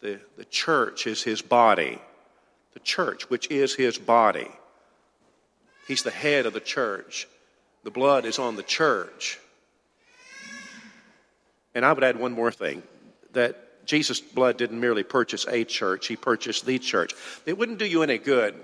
the, 0.01 0.21
the 0.37 0.45
church 0.45 1.07
is 1.07 1.23
his 1.23 1.41
body. 1.43 1.99
The 2.77 2.81
church, 2.81 3.31
which 3.31 3.51
is 3.51 3.75
his 3.75 3.97
body. 3.97 4.51
He's 5.89 6.03
the 6.03 6.11
head 6.11 6.45
of 6.45 6.53
the 6.53 6.61
church. 6.61 7.27
The 7.85 7.91
blood 7.91 8.27
is 8.27 8.39
on 8.39 8.57
the 8.57 8.63
church. 8.63 9.39
And 11.75 11.87
I 11.87 11.93
would 11.95 12.05
add 12.05 12.21
one 12.21 12.33
more 12.33 12.53
thing 12.53 12.83
that 13.33 13.87
Jesus' 13.87 14.21
blood 14.21 14.59
didn't 14.59 14.79
merely 14.79 15.05
purchase 15.05 15.47
a 15.49 15.65
church, 15.65 16.07
he 16.07 16.17
purchased 16.17 16.67
the 16.67 16.79
church. 16.79 17.15
It 17.47 17.57
wouldn't 17.57 17.79
do 17.79 17.87
you 17.87 18.03
any 18.03 18.19
good 18.19 18.55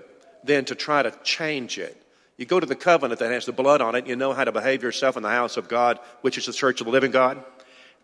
then 0.43 0.65
to 0.65 0.75
try 0.75 1.01
to 1.01 1.09
change 1.23 1.79
it. 1.79 1.99
You 2.37 2.45
go 2.45 2.59
to 2.59 2.67
the 2.67 2.75
covenant 2.75 3.19
that 3.19 3.31
has 3.31 3.47
the 3.47 3.51
blood 3.51 3.81
on 3.81 3.95
it, 3.95 4.05
you 4.05 4.15
know 4.15 4.33
how 4.33 4.43
to 4.43 4.51
behave 4.51 4.83
yourself 4.83 5.17
in 5.17 5.23
the 5.23 5.29
house 5.29 5.57
of 5.57 5.67
God, 5.67 5.97
which 6.21 6.37
is 6.37 6.45
the 6.45 6.53
church 6.53 6.81
of 6.81 6.85
the 6.85 6.91
living 6.91 7.09
God. 7.09 7.43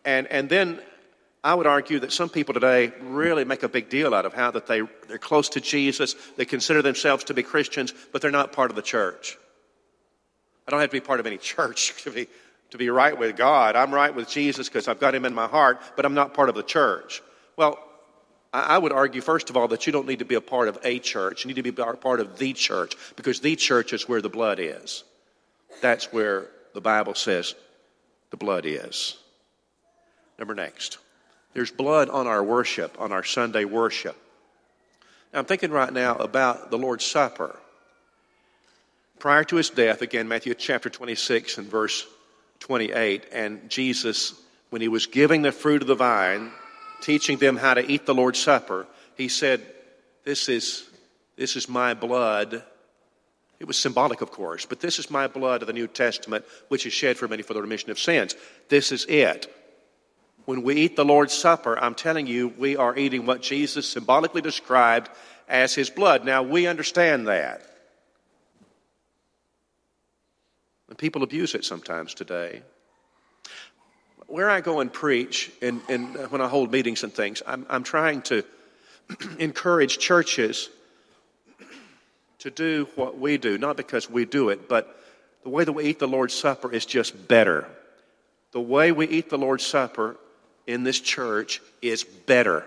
And, 0.04 0.25
and 0.25 0.50
then 0.50 0.82
I 1.43 1.55
would 1.55 1.67
argue 1.67 2.00
that 2.00 2.12
some 2.12 2.29
people 2.29 2.53
today 2.53 2.91
really 3.01 3.46
make 3.46 3.63
a 3.63 3.69
big 3.69 3.89
deal 3.89 4.13
out 4.13 4.25
of 4.25 4.34
how 4.34 4.51
that 4.51 4.67
they, 4.67 4.81
they're 5.08 5.17
close 5.17 5.50
to 5.50 5.62
Jesus, 5.62 6.15
they 6.36 6.46
consider 6.46 6.81
themselves 6.81 7.24
to 7.25 7.34
be 7.34 7.43
Christians, 7.43 7.93
but 8.12 8.22
they're 8.22 8.31
not 8.31 8.51
part 8.51 8.69
of 8.69 8.75
the 8.75 8.81
church. 8.81 9.38
I 10.67 10.72
don't 10.72 10.81
have 10.81 10.89
to 10.89 10.98
be 10.98 11.01
part 11.01 11.19
of 11.19 11.25
any 11.25 11.38
church 11.38 12.03
to 12.03 12.12
be, 12.12 12.27
to 12.72 12.77
be 12.77 12.89
right 12.89 13.17
with 13.17 13.38
God. 13.38 13.75
I'm 13.75 13.93
right 13.93 14.13
with 14.13 14.27
Jesus 14.27 14.67
because 14.67 14.88
I've 14.88 15.00
got 15.00 15.15
him 15.15 15.25
in 15.25 15.34
my 15.34 15.48
heart, 15.48 15.81
but 15.96 16.05
I'm 16.05 16.13
not 16.13 16.34
part 16.34 16.50
of 16.50 16.55
the 16.55 16.63
church. 16.63 17.22
Well, 17.55 17.79
I 18.51 18.77
would 18.77 18.91
argue, 18.91 19.22
first 19.22 19.50
of 19.51 19.58
all, 19.58 19.67
that 19.67 19.86
you 19.86 19.93
don't 19.93 20.08
need 20.08 20.19
to 20.19 20.25
be 20.25 20.36
a 20.36 20.41
part 20.41 20.67
of 20.67 20.79
a 20.84 20.98
church. 20.98 21.46
You 21.46 21.50
need 21.50 21.63
to 21.63 21.72
be 21.72 21.72
part 21.72 22.19
of 22.19 22.39
the 22.39 22.53
church 22.53 22.96
because 23.15 23.39
the 23.41 23.55
church 23.55 23.93
is 23.93 24.10
where 24.10 24.22
the 24.22 24.29
blood 24.29 24.60
is. 24.60 25.03
That's 25.81 26.12
where 26.12 26.48
the 26.74 26.81
Bible 26.81 27.13
says 27.13 27.53
the 28.31 28.38
blood 28.38 28.65
is. 28.65 29.17
Number 30.39 30.55
next, 30.55 30.98
there's 31.53 31.72
blood 31.72 32.10
on 32.10 32.27
our 32.27 32.44
worship, 32.44 33.00
on 33.00 33.12
our 33.12 33.24
Sunday 33.24 33.65
worship. 33.65 34.15
Now, 35.34 35.39
I'm 35.39 35.46
thinking 35.46 35.72
right 35.72 35.91
now 35.91 36.15
about 36.15 36.72
the 36.72 36.77
Lord's 36.77 37.06
Supper. 37.06 37.58
Prior 39.20 39.44
to 39.46 39.58
his 39.58 39.70
death, 39.70 40.01
again, 40.01 40.27
Matthew 40.27 40.53
chapter 40.53 40.89
26 40.89 41.58
and 41.58 41.68
verse 41.68 42.08
28, 42.60 43.25
and 43.32 43.70
Jesus, 43.70 44.34
when 44.70 44.82
he 44.82 44.88
was 44.88 45.08
giving 45.08 45.41
the 45.41 45.51
fruit 45.51 45.82
of 45.82 45.88
the 45.88 45.96
vine, 45.96 46.51
teaching 47.01 47.38
them 47.38 47.58
how 47.58 47.74
to 47.74 47.91
eat 47.91 48.06
the 48.06 48.13
Lord's 48.13 48.39
Supper, 48.39 48.88
he 49.15 49.27
said, 49.27 49.62
This 50.24 50.50
is, 50.50 50.88
this 51.36 51.56
is 51.56 51.68
my 51.68 51.94
blood. 51.94 52.63
It 53.60 53.68
was 53.68 53.77
symbolic, 53.77 54.22
of 54.22 54.32
course, 54.32 54.65
but 54.65 54.79
this 54.79 55.00
is 55.00 55.12
my 55.12 55.27
blood 55.27 55.62
of 55.62 55.68
the 55.68 55.74
New 55.74 55.88
Testament, 55.88 56.46
which 56.70 56.86
is 56.86 56.94
shed 56.94 57.18
for 57.18 57.27
many 57.27 57.44
for 57.44 57.53
the 57.53 57.62
remission 57.62 57.91
of 57.91 58.00
sins. 58.00 58.36
This 58.70 58.94
is 58.94 59.06
it. 59.06 59.53
When 60.50 60.63
we 60.63 60.77
eat 60.77 60.96
the 60.96 61.06
Lord's 61.06 61.34
Supper, 61.36 61.77
I'm 61.77 61.94
telling 61.94 62.25
you, 62.25 62.48
we 62.58 62.75
are 62.75 62.98
eating 62.98 63.27
what 63.27 63.44
Jesus 63.44 63.88
symbolically 63.88 64.41
described 64.41 65.08
as 65.48 65.75
his 65.75 65.91
blood. 65.91 66.25
Now, 66.25 66.41
we 66.41 66.65
understand 66.65 67.27
that. 67.27 67.62
And 70.88 70.98
people 70.98 71.22
abuse 71.22 71.53
it 71.53 71.65
sometimes 71.65 72.15
today 72.15 72.63
where 74.25 74.50
I 74.50 74.62
go 74.62 74.79
and 74.79 74.91
preach 74.91 75.51
and, 75.62 75.82
and 75.88 76.15
when 76.32 76.41
I 76.41 76.48
hold 76.48 76.72
meetings 76.72 77.03
and 77.03 77.13
things, 77.13 77.44
I'm, 77.46 77.68
I'm 77.70 77.84
trying 77.84 78.24
to 78.24 78.44
encourage 79.38 80.00
churches 80.00 80.68
to 82.39 82.50
do 82.50 82.88
what 82.96 83.20
we 83.20 83.38
do, 83.38 83.60
not 83.60 83.77
because 83.77 84.10
we 84.10 84.25
do 84.25 84.50
it, 84.50 84.68
but 84.68 85.00
the 85.44 85.50
way 85.50 85.63
that 85.63 85.74
we 85.74 85.84
eat 85.84 86.00
the 86.00 86.08
Lord's 86.08 86.34
Supper 86.34 86.72
is 86.72 86.88
just 86.88 87.27
better. 87.27 87.68
The 88.51 88.60
way 88.62 88.91
we 88.91 89.08
eat 89.08 89.29
the 89.29 89.38
Lord's 89.38 89.63
Supper 89.63 90.18
in 90.70 90.84
this 90.84 91.00
church 91.00 91.62
is 91.82 92.04
better 92.04 92.64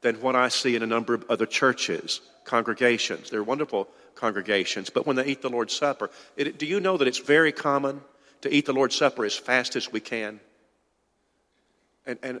than 0.00 0.16
what 0.16 0.34
I 0.34 0.48
see 0.48 0.74
in 0.74 0.82
a 0.82 0.86
number 0.86 1.14
of 1.14 1.24
other 1.30 1.46
churches, 1.46 2.20
congregations. 2.44 3.30
They're 3.30 3.44
wonderful 3.44 3.86
congregations, 4.16 4.90
but 4.90 5.06
when 5.06 5.14
they 5.14 5.26
eat 5.26 5.40
the 5.40 5.48
Lord's 5.48 5.72
Supper, 5.72 6.10
it, 6.36 6.58
do 6.58 6.66
you 6.66 6.80
know 6.80 6.96
that 6.96 7.06
it's 7.06 7.20
very 7.20 7.52
common 7.52 8.00
to 8.40 8.52
eat 8.52 8.66
the 8.66 8.72
Lord's 8.72 8.96
Supper 8.96 9.24
as 9.24 9.36
fast 9.36 9.76
as 9.76 9.92
we 9.92 10.00
can? 10.00 10.40
And, 12.06 12.18
and 12.24 12.40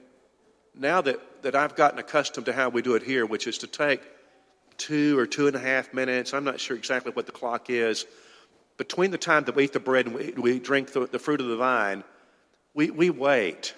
now 0.74 1.00
that, 1.00 1.42
that 1.42 1.54
I've 1.54 1.76
gotten 1.76 2.00
accustomed 2.00 2.46
to 2.46 2.52
how 2.52 2.68
we 2.68 2.82
do 2.82 2.96
it 2.96 3.04
here, 3.04 3.24
which 3.24 3.46
is 3.46 3.58
to 3.58 3.68
take 3.68 4.02
two 4.78 5.16
or 5.16 5.26
two 5.28 5.46
and 5.46 5.54
a 5.54 5.60
half 5.60 5.94
minutes, 5.94 6.34
I'm 6.34 6.42
not 6.42 6.58
sure 6.58 6.76
exactly 6.76 7.12
what 7.12 7.26
the 7.26 7.32
clock 7.32 7.70
is, 7.70 8.04
between 8.78 9.12
the 9.12 9.18
time 9.18 9.44
that 9.44 9.54
we 9.54 9.62
eat 9.62 9.74
the 9.74 9.78
bread 9.78 10.06
and 10.06 10.16
we, 10.16 10.32
we 10.36 10.58
drink 10.58 10.92
the, 10.92 11.06
the 11.06 11.20
fruit 11.20 11.40
of 11.40 11.46
the 11.46 11.56
vine, 11.56 12.02
we, 12.74 12.90
we 12.90 13.10
wait, 13.10 13.74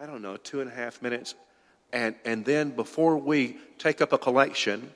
I 0.00 0.06
don't 0.06 0.22
know, 0.22 0.36
two 0.36 0.60
and 0.60 0.70
a 0.70 0.74
half 0.74 1.02
minutes. 1.02 1.34
And, 1.92 2.14
and 2.24 2.44
then 2.44 2.70
before 2.70 3.18
we 3.18 3.56
take 3.78 4.00
up 4.00 4.12
a 4.12 4.18
collection, 4.18 4.92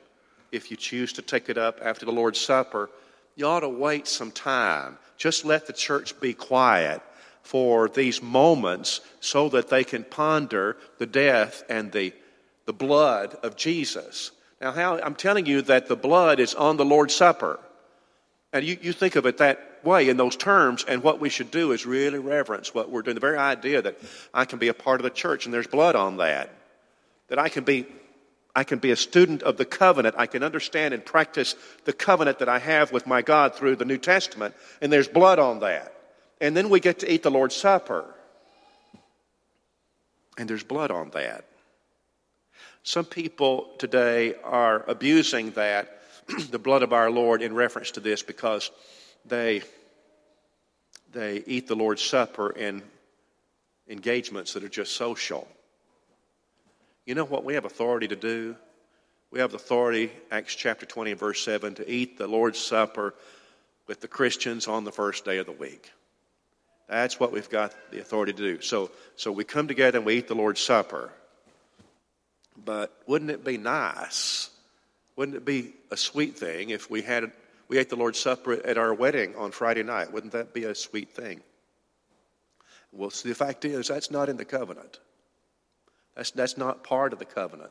if 0.53 0.71
you 0.71 0.77
choose 0.77 1.15
to 1.15 1.23
take 1.23 1.49
it 1.49 1.59
up 1.59 1.81
after 1.83 2.07
the 2.07 2.13
Lord's 2.13 2.41
Supper, 2.41 2.89
you 3.35 3.47
ought 3.47 3.61
to 3.61 3.69
wait 3.69 4.07
some 4.07 4.31
time. 4.31 4.99
Just 5.17 5.45
let 5.45 5.67
the 5.67 5.73
church 5.73 6.21
be 6.21 6.35
quiet 6.35 7.03
for 7.43 7.89
these 7.89 8.23
moments 8.23 9.01
so 9.19 9.49
that 9.49 9.69
they 9.69 9.83
can 9.83 10.05
ponder 10.05 10.77
the 10.99 11.07
death 11.07 11.65
and 11.69 11.91
the, 11.91 12.13
the 12.67 12.73
blood 12.73 13.35
of 13.43 13.57
Jesus. 13.57 14.31
Now, 14.61 14.71
how, 14.71 15.01
I'm 15.01 15.17
telling 15.17 15.47
you 15.47 15.63
that 15.63 15.89
the 15.89 15.97
blood 15.97 16.39
is 16.39 16.55
on 16.55 16.77
the 16.77 16.85
Lord's 16.85 17.15
Supper. 17.17 17.59
And 18.53 18.65
you, 18.65 18.79
you 18.81 18.93
think 18.93 19.17
of 19.17 19.27
it 19.27 19.39
that 19.39 19.72
way 19.85 20.09
in 20.09 20.17
those 20.17 20.37
terms, 20.37 20.85
and 20.87 21.03
what 21.03 21.21
we 21.21 21.29
should 21.29 21.51
do 21.51 21.73
is 21.73 21.87
really 21.87 22.19
reverence 22.19 22.75
what 22.75 22.91
we're 22.91 23.03
doing. 23.03 23.15
The 23.15 23.21
very 23.21 23.39
idea 23.39 23.83
that 23.83 23.99
I 24.33 24.45
can 24.45 24.59
be 24.59 24.69
a 24.69 24.75
part 24.75 25.01
of 25.01 25.05
the 25.05 25.11
church 25.11 25.45
and 25.45 25.55
there's 25.55 25.67
blood 25.67 25.97
on 25.97 26.19
that, 26.19 26.51
that 27.29 27.39
I 27.39 27.49
can 27.49 27.65
be 27.65 27.87
I 28.55 28.65
can 28.65 28.79
be 28.79 28.91
a 28.91 28.97
student 28.97 29.43
of 29.43 29.57
the 29.57 29.65
covenant. 29.65 30.15
I 30.19 30.27
can 30.27 30.43
understand 30.43 30.93
and 30.93 31.05
practice 31.05 31.57
the 31.85 31.93
covenant 31.93 32.41
that 32.41 32.51
I 32.51 32.59
have 32.59 32.93
with 32.93 33.07
my 33.07 33.23
God 33.23 33.55
through 33.55 33.77
the 33.77 33.87
New 33.87 33.97
Testament, 33.97 34.55
and 34.83 34.93
there's 34.93 35.09
blood 35.09 35.39
on 35.39 35.61
that. 35.61 35.95
And 36.41 36.57
then 36.57 36.69
we 36.69 36.81
get 36.81 36.99
to 36.99 37.11
eat 37.11 37.23
the 37.23 37.31
Lord's 37.31 37.57
Supper. 37.57 38.05
And 40.37 40.51
there's 40.51 40.65
blood 40.65 40.91
on 40.91 41.11
that. 41.11 41.47
Some 42.83 43.05
people 43.05 43.71
today 43.79 44.35
are 44.43 44.85
abusing 44.89 45.53
that, 45.53 46.01
the 46.51 46.59
blood 46.59 46.83
of 46.83 46.93
our 46.93 47.11
Lord, 47.11 47.41
in 47.41 47.55
reference 47.55 47.93
to 47.93 48.01
this 48.01 48.23
because 48.23 48.71
they, 49.27 49.63
they 51.13 51.43
eat 51.47 51.69
the 51.69 51.77
Lord's 51.77 52.03
Supper 52.03 52.51
in 52.51 52.83
engagements 53.89 54.55
that 54.55 54.65
are 54.65 54.69
just 54.69 54.97
social. 54.97 55.49
You 57.07 57.15
know 57.15 57.25
what 57.25 57.45
we 57.45 57.55
have 57.55 57.65
authority 57.65 58.09
to 58.09 58.17
do? 58.17 58.57
We 59.31 59.41
have 59.41 59.55
authority, 59.55 60.13
Acts 60.31 60.55
chapter 60.55 60.87
20 60.87 61.13
and 61.13 61.21
verse 61.21 61.43
7, 61.43 61.75
to 61.77 61.91
eat 61.91 62.19
the 62.19 62.27
Lord's 62.27 62.59
Supper 62.59 63.15
with 63.87 64.01
the 64.01 64.09
Christians 64.09 64.69
on 64.69 64.85
the 64.85 64.93
first 64.93 65.25
day 65.25 65.39
of 65.39 65.47
the 65.47 65.53
week. 65.53 65.91
That's 66.89 67.19
what 67.19 67.33
we've 67.33 67.49
got 67.49 67.75
the 67.91 68.01
authority 68.01 68.33
to 68.35 68.39
do. 68.39 68.61
So, 68.61 68.91
so 69.17 69.33
we 69.33 69.45
come 69.45 69.69
together 69.69 69.99
and 69.99 70.07
we 70.07 70.17
eat 70.17 70.29
the 70.29 70.35
Lord's 70.35 70.61
Supper. 70.61 71.11
But 72.63 72.93
wouldn't 73.07 73.31
it 73.31 73.45
be 73.45 73.57
nice? 73.57 74.51
Wouldn't 75.17 75.37
it 75.37 75.45
be 75.45 75.73
a 75.91 75.97
sweet 75.97 76.37
thing 76.37 76.71
if 76.71 76.91
we 76.91 77.03
had 77.03 77.33
we 77.73 77.79
ate 77.79 77.89
the 77.89 77.97
Lord's 77.97 78.19
Supper 78.19 78.53
at 78.67 78.77
our 78.77 78.93
wedding 78.93 79.35
on 79.35 79.51
Friday 79.51 79.83
night? 79.83 80.13
Wouldn't 80.13 80.35
that 80.35 80.53
be 80.53 80.65
a 80.65 80.75
sweet 80.75 81.11
thing? 81.11 81.41
Well, 82.93 83.09
see, 83.09 83.31
the 83.31 83.35
fact 83.35 83.65
is, 83.65 83.89
that's 83.89 84.11
not 84.11 84.29
in 84.29 84.37
the 84.37 84.45
covenant. 84.45 85.01
That's, 86.15 86.33
that's 86.33 86.59
not 86.59 86.85
part 86.85 87.15
of 87.15 87.19
the 87.19 87.25
covenant. 87.25 87.71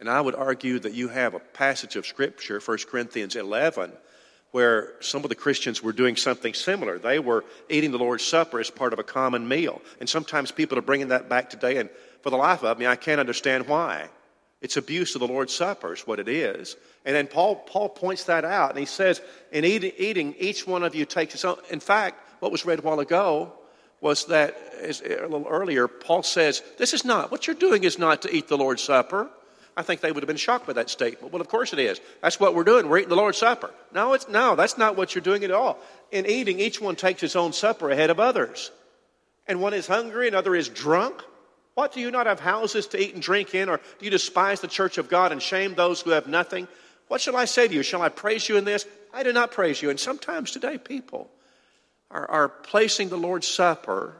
And 0.00 0.08
I 0.08 0.22
would 0.22 0.34
argue 0.34 0.78
that 0.78 0.94
you 0.94 1.08
have 1.08 1.34
a 1.34 1.38
passage 1.38 1.96
of 1.96 2.06
Scripture, 2.06 2.60
1 2.60 2.78
Corinthians 2.90 3.36
11, 3.36 3.92
where 4.52 4.94
some 5.00 5.22
of 5.22 5.28
the 5.28 5.34
Christians 5.34 5.82
were 5.82 5.92
doing 5.92 6.16
something 6.16 6.54
similar. 6.54 6.98
They 6.98 7.18
were 7.18 7.44
eating 7.68 7.90
the 7.90 7.98
Lord's 7.98 8.24
Supper 8.24 8.58
as 8.58 8.70
part 8.70 8.94
of 8.94 8.98
a 8.98 9.04
common 9.04 9.46
meal. 9.46 9.82
And 10.00 10.08
sometimes 10.08 10.50
people 10.50 10.78
are 10.78 10.82
bringing 10.82 11.08
that 11.08 11.28
back 11.28 11.50
today, 11.50 11.76
and 11.76 11.90
for 12.22 12.30
the 12.30 12.38
life 12.38 12.64
of 12.64 12.78
me, 12.78 12.86
I 12.86 12.96
can't 12.96 13.20
understand 13.20 13.68
why. 13.68 14.08
It's 14.66 14.76
abuse 14.76 15.14
of 15.14 15.20
the 15.20 15.28
Lord's 15.28 15.54
Supper, 15.54 15.92
is 15.92 16.08
what 16.08 16.18
it 16.18 16.26
is. 16.26 16.74
And 17.04 17.14
then 17.14 17.28
Paul, 17.28 17.54
Paul 17.54 17.88
points 17.88 18.24
that 18.24 18.44
out, 18.44 18.70
and 18.70 18.80
he 18.80 18.84
says, 18.84 19.22
In 19.52 19.64
eating, 19.64 19.92
eating, 19.96 20.34
each 20.40 20.66
one 20.66 20.82
of 20.82 20.92
you 20.92 21.04
takes 21.04 21.34
his 21.34 21.44
own. 21.44 21.58
In 21.70 21.78
fact, 21.78 22.18
what 22.40 22.50
was 22.50 22.66
read 22.66 22.80
a 22.80 22.82
while 22.82 22.98
ago 22.98 23.52
was 24.00 24.24
that, 24.24 24.56
a 24.82 24.88
little 25.22 25.46
earlier, 25.48 25.86
Paul 25.86 26.24
says, 26.24 26.64
This 26.78 26.94
is 26.94 27.04
not, 27.04 27.30
what 27.30 27.46
you're 27.46 27.54
doing 27.54 27.84
is 27.84 27.96
not 27.96 28.22
to 28.22 28.34
eat 28.34 28.48
the 28.48 28.58
Lord's 28.58 28.82
Supper. 28.82 29.30
I 29.76 29.82
think 29.82 30.00
they 30.00 30.10
would 30.10 30.24
have 30.24 30.26
been 30.26 30.36
shocked 30.36 30.66
by 30.66 30.72
that 30.72 30.90
statement. 30.90 31.32
Well, 31.32 31.40
of 31.40 31.48
course 31.48 31.72
it 31.72 31.78
is. 31.78 32.00
That's 32.20 32.40
what 32.40 32.56
we're 32.56 32.64
doing. 32.64 32.88
We're 32.88 32.98
eating 32.98 33.10
the 33.10 33.14
Lord's 33.14 33.38
Supper. 33.38 33.70
No, 33.94 34.14
it's, 34.14 34.28
no, 34.28 34.56
that's 34.56 34.76
not 34.76 34.96
what 34.96 35.14
you're 35.14 35.22
doing 35.22 35.44
at 35.44 35.52
all. 35.52 35.78
In 36.10 36.26
eating, 36.26 36.58
each 36.58 36.80
one 36.80 36.96
takes 36.96 37.20
his 37.20 37.36
own 37.36 37.52
supper 37.52 37.88
ahead 37.88 38.10
of 38.10 38.18
others. 38.18 38.72
And 39.46 39.60
one 39.60 39.74
is 39.74 39.86
hungry, 39.86 40.26
another 40.26 40.56
is 40.56 40.68
drunk. 40.68 41.22
What, 41.76 41.92
do 41.92 42.00
you 42.00 42.10
not 42.10 42.24
have 42.24 42.40
houses 42.40 42.86
to 42.88 42.98
eat 43.00 43.12
and 43.12 43.22
drink 43.22 43.54
in? 43.54 43.68
Or 43.68 43.76
do 43.76 44.04
you 44.06 44.10
despise 44.10 44.62
the 44.62 44.66
church 44.66 44.96
of 44.96 45.10
God 45.10 45.30
and 45.30 45.42
shame 45.42 45.74
those 45.74 46.00
who 46.00 46.10
have 46.10 46.26
nothing? 46.26 46.68
What 47.08 47.20
shall 47.20 47.36
I 47.36 47.44
say 47.44 47.68
to 47.68 47.74
you? 47.74 47.82
Shall 47.82 48.00
I 48.00 48.08
praise 48.08 48.48
you 48.48 48.56
in 48.56 48.64
this? 48.64 48.86
I 49.12 49.22
do 49.22 49.30
not 49.30 49.50
praise 49.50 49.82
you. 49.82 49.90
And 49.90 50.00
sometimes 50.00 50.50
today, 50.50 50.78
people 50.78 51.30
are, 52.10 52.28
are 52.30 52.48
placing 52.48 53.10
the 53.10 53.18
Lord's 53.18 53.46
Supper 53.46 54.14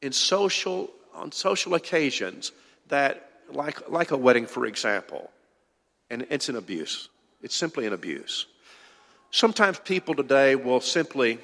in 0.00 0.12
social, 0.12 0.88
on 1.14 1.32
social 1.32 1.74
occasions 1.74 2.50
that, 2.88 3.30
like, 3.52 3.90
like 3.90 4.10
a 4.10 4.16
wedding, 4.16 4.46
for 4.46 4.64
example, 4.64 5.30
and 6.08 6.26
it's 6.30 6.48
an 6.48 6.56
abuse. 6.56 7.10
It's 7.42 7.54
simply 7.54 7.86
an 7.86 7.92
abuse. 7.92 8.46
Sometimes 9.30 9.78
people 9.80 10.14
today 10.14 10.56
will 10.56 10.80
simply 10.80 11.40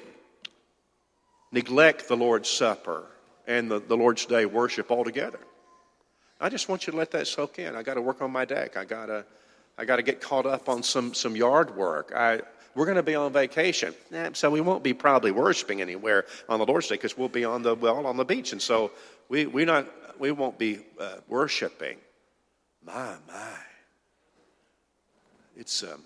neglect 1.51 2.07
the 2.07 2.17
Lord's 2.17 2.49
Supper 2.49 3.05
and 3.47 3.71
the, 3.71 3.79
the 3.79 3.95
Lord's 3.95 4.25
Day 4.25 4.45
worship 4.45 4.91
all 4.91 5.03
together. 5.03 5.39
I 6.39 6.49
just 6.49 6.69
want 6.69 6.85
you 6.85 6.91
to 6.91 6.97
let 6.97 7.11
that 7.11 7.25
soak 7.25 7.57
in. 7.57 7.75
I 7.75 7.81
got 7.81 7.95
to 7.95 8.01
work 8.01 8.21
on 8.21 8.31
my 8.31 8.45
deck. 8.45 8.77
I 8.77 8.85
got 8.85 9.07
to, 9.07 9.25
I 9.77 9.85
got 9.85 9.95
to 9.95 10.03
get 10.03 10.21
caught 10.21 10.45
up 10.45 10.69
on 10.69 10.83
some, 10.83 11.13
some 11.13 11.35
yard 11.35 11.75
work. 11.75 12.11
I, 12.15 12.41
we're 12.75 12.85
going 12.85 12.97
to 12.97 13.03
be 13.03 13.15
on 13.15 13.33
vacation, 13.33 13.95
so 14.33 14.51
we 14.51 14.61
won't 14.61 14.83
be 14.83 14.93
probably 14.93 15.31
worshiping 15.31 15.81
anywhere 15.81 16.25
on 16.47 16.59
the 16.59 16.65
Lord's 16.65 16.87
Day 16.87 16.95
because 16.95 17.17
we'll 17.17 17.27
be 17.27 17.43
on 17.43 17.63
the 17.63 17.73
well 17.73 18.05
on 18.05 18.17
the 18.17 18.25
beach, 18.25 18.51
and 18.51 18.61
so 18.61 18.91
we 19.29 19.47
we 19.47 19.65
not 19.65 19.87
we 20.19 20.29
won't 20.29 20.59
be 20.59 20.81
uh, 20.99 21.15
worshiping. 21.27 21.97
My 22.85 23.15
my, 23.27 23.57
it's 25.55 25.81
um, 25.81 26.03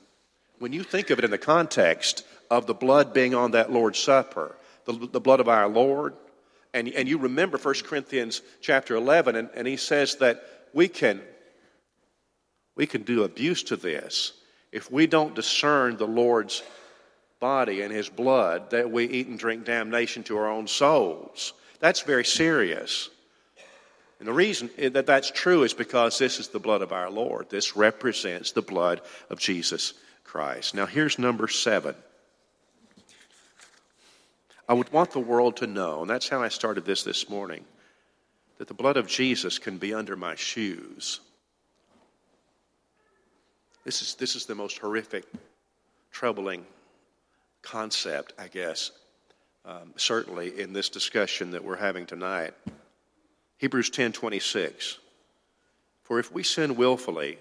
when 0.59 0.71
you 0.71 0.83
think 0.83 1.09
of 1.09 1.19
it 1.19 1.25
in 1.25 1.31
the 1.31 1.37
context 1.37 2.25
of 2.49 2.67
the 2.67 2.73
blood 2.73 3.13
being 3.13 3.35
on 3.35 3.51
that 3.51 3.69
Lord's 3.69 3.99
Supper, 3.99 4.55
the, 4.85 4.93
the 4.93 5.19
blood 5.19 5.41
of 5.41 5.49
our 5.49 5.67
Lord, 5.67 6.13
and 6.73 6.87
and 6.87 7.07
you 7.07 7.17
remember 7.17 7.57
1 7.57 7.75
Corinthians 7.83 8.41
chapter 8.61 8.95
eleven, 8.95 9.35
and, 9.35 9.49
and 9.55 9.67
he 9.67 9.77
says 9.77 10.15
that 10.15 10.43
we 10.73 10.87
can 10.87 11.21
we 12.75 12.85
can 12.85 13.03
do 13.03 13.23
abuse 13.23 13.63
to 13.63 13.75
this 13.75 14.33
if 14.71 14.91
we 14.91 15.05
don't 15.05 15.35
discern 15.35 15.97
the 15.97 16.07
Lord's 16.07 16.63
body 17.39 17.81
and 17.81 17.91
his 17.91 18.07
blood, 18.07 18.69
that 18.69 18.89
we 18.89 19.05
eat 19.05 19.27
and 19.27 19.37
drink 19.37 19.65
damnation 19.65 20.23
to 20.23 20.37
our 20.37 20.49
own 20.49 20.67
souls. 20.67 21.53
That's 21.79 22.01
very 22.01 22.23
serious. 22.23 23.09
And 24.19 24.27
the 24.27 24.33
reason 24.33 24.69
that 24.77 25.07
that's 25.07 25.31
true 25.31 25.63
is 25.63 25.73
because 25.73 26.19
this 26.19 26.39
is 26.39 26.49
the 26.49 26.59
blood 26.59 26.83
of 26.83 26.91
our 26.91 27.09
Lord. 27.09 27.49
This 27.49 27.75
represents 27.75 28.51
the 28.51 28.61
blood 28.61 29.01
of 29.31 29.39
Jesus 29.39 29.93
Christ. 30.23 30.75
Now, 30.75 30.85
here's 30.85 31.17
number 31.17 31.47
seven. 31.47 31.95
I 34.71 34.73
would 34.73 34.93
want 34.93 35.11
the 35.11 35.19
world 35.19 35.57
to 35.57 35.67
know, 35.67 35.99
and 35.99 36.09
that's 36.09 36.29
how 36.29 36.41
I 36.41 36.47
started 36.47 36.85
this 36.85 37.03
this 37.03 37.29
morning, 37.29 37.65
that 38.57 38.69
the 38.69 38.73
blood 38.73 38.95
of 38.95 39.05
Jesus 39.05 39.59
can 39.59 39.77
be 39.77 39.93
under 39.93 40.15
my 40.15 40.35
shoes. 40.35 41.19
This 43.83 44.01
is, 44.01 44.15
this 44.15 44.33
is 44.33 44.45
the 44.45 44.55
most 44.55 44.77
horrific, 44.77 45.25
troubling 46.09 46.65
concept, 47.61 48.31
I 48.39 48.47
guess, 48.47 48.91
um, 49.65 49.91
certainly 49.97 50.57
in 50.61 50.71
this 50.71 50.87
discussion 50.87 51.51
that 51.51 51.65
we're 51.65 51.75
having 51.75 52.05
tonight. 52.05 52.53
Hebrews 53.57 53.89
10:26. 53.89 54.99
For 56.03 56.17
if 56.17 56.31
we 56.31 56.43
sin 56.43 56.77
willfully, 56.77 57.39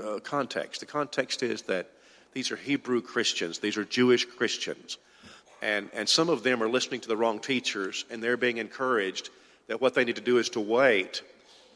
uh, 0.00 0.20
context. 0.20 0.78
The 0.78 0.86
context 0.86 1.42
is 1.42 1.62
that 1.62 1.90
these 2.32 2.52
are 2.52 2.56
Hebrew 2.56 3.02
Christians. 3.02 3.58
These 3.58 3.76
are 3.76 3.84
Jewish 3.84 4.24
Christians. 4.24 4.96
And, 5.62 5.90
and 5.92 6.08
some 6.08 6.28
of 6.28 6.42
them 6.42 6.62
are 6.62 6.68
listening 6.68 7.00
to 7.00 7.08
the 7.08 7.16
wrong 7.16 7.38
teachers, 7.38 8.04
and 8.10 8.22
they're 8.22 8.36
being 8.36 8.58
encouraged 8.58 9.30
that 9.68 9.80
what 9.80 9.94
they 9.94 10.04
need 10.04 10.16
to 10.16 10.22
do 10.22 10.38
is 10.38 10.48
to 10.50 10.60
wait. 10.60 11.22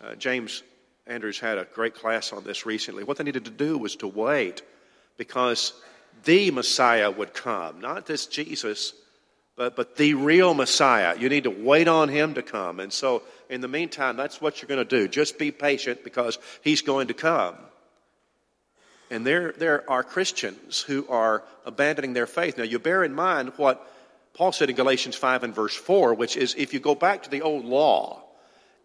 Uh, 0.02 0.14
James 0.14 0.62
Andrews 1.06 1.38
had 1.38 1.58
a 1.58 1.64
great 1.64 1.94
class 1.94 2.32
on 2.32 2.44
this 2.44 2.64
recently. 2.64 3.04
What 3.04 3.18
they 3.18 3.24
needed 3.24 3.44
to 3.44 3.50
do 3.50 3.76
was 3.76 3.96
to 3.96 4.08
wait 4.08 4.62
because 5.16 5.74
the 6.24 6.50
Messiah 6.50 7.10
would 7.10 7.34
come, 7.34 7.80
not 7.80 8.06
this 8.06 8.26
Jesus, 8.26 8.94
but, 9.56 9.76
but 9.76 9.96
the 9.96 10.14
real 10.14 10.54
Messiah. 10.54 11.16
You 11.18 11.28
need 11.28 11.44
to 11.44 11.50
wait 11.50 11.86
on 11.86 12.08
him 12.08 12.34
to 12.34 12.42
come. 12.42 12.80
And 12.80 12.92
so, 12.92 13.22
in 13.48 13.60
the 13.60 13.68
meantime, 13.68 14.16
that's 14.16 14.40
what 14.40 14.60
you're 14.60 14.68
going 14.68 14.84
to 14.84 14.84
do. 14.84 15.06
Just 15.06 15.38
be 15.38 15.50
patient 15.52 16.02
because 16.02 16.38
he's 16.62 16.82
going 16.82 17.08
to 17.08 17.14
come. 17.14 17.54
And 19.10 19.26
there, 19.26 19.52
there 19.52 19.88
are 19.90 20.02
Christians 20.02 20.80
who 20.80 21.06
are 21.08 21.42
abandoning 21.66 22.14
their 22.14 22.26
faith. 22.26 22.58
Now, 22.58 22.64
you 22.64 22.78
bear 22.78 23.04
in 23.04 23.14
mind 23.14 23.52
what 23.56 23.86
Paul 24.34 24.52
said 24.52 24.70
in 24.70 24.76
Galatians 24.76 25.14
5 25.14 25.44
and 25.44 25.54
verse 25.54 25.74
4, 25.74 26.14
which 26.14 26.36
is 26.36 26.54
if 26.56 26.74
you 26.74 26.80
go 26.80 26.94
back 26.94 27.22
to 27.24 27.30
the 27.30 27.42
old 27.42 27.64
law, 27.64 28.22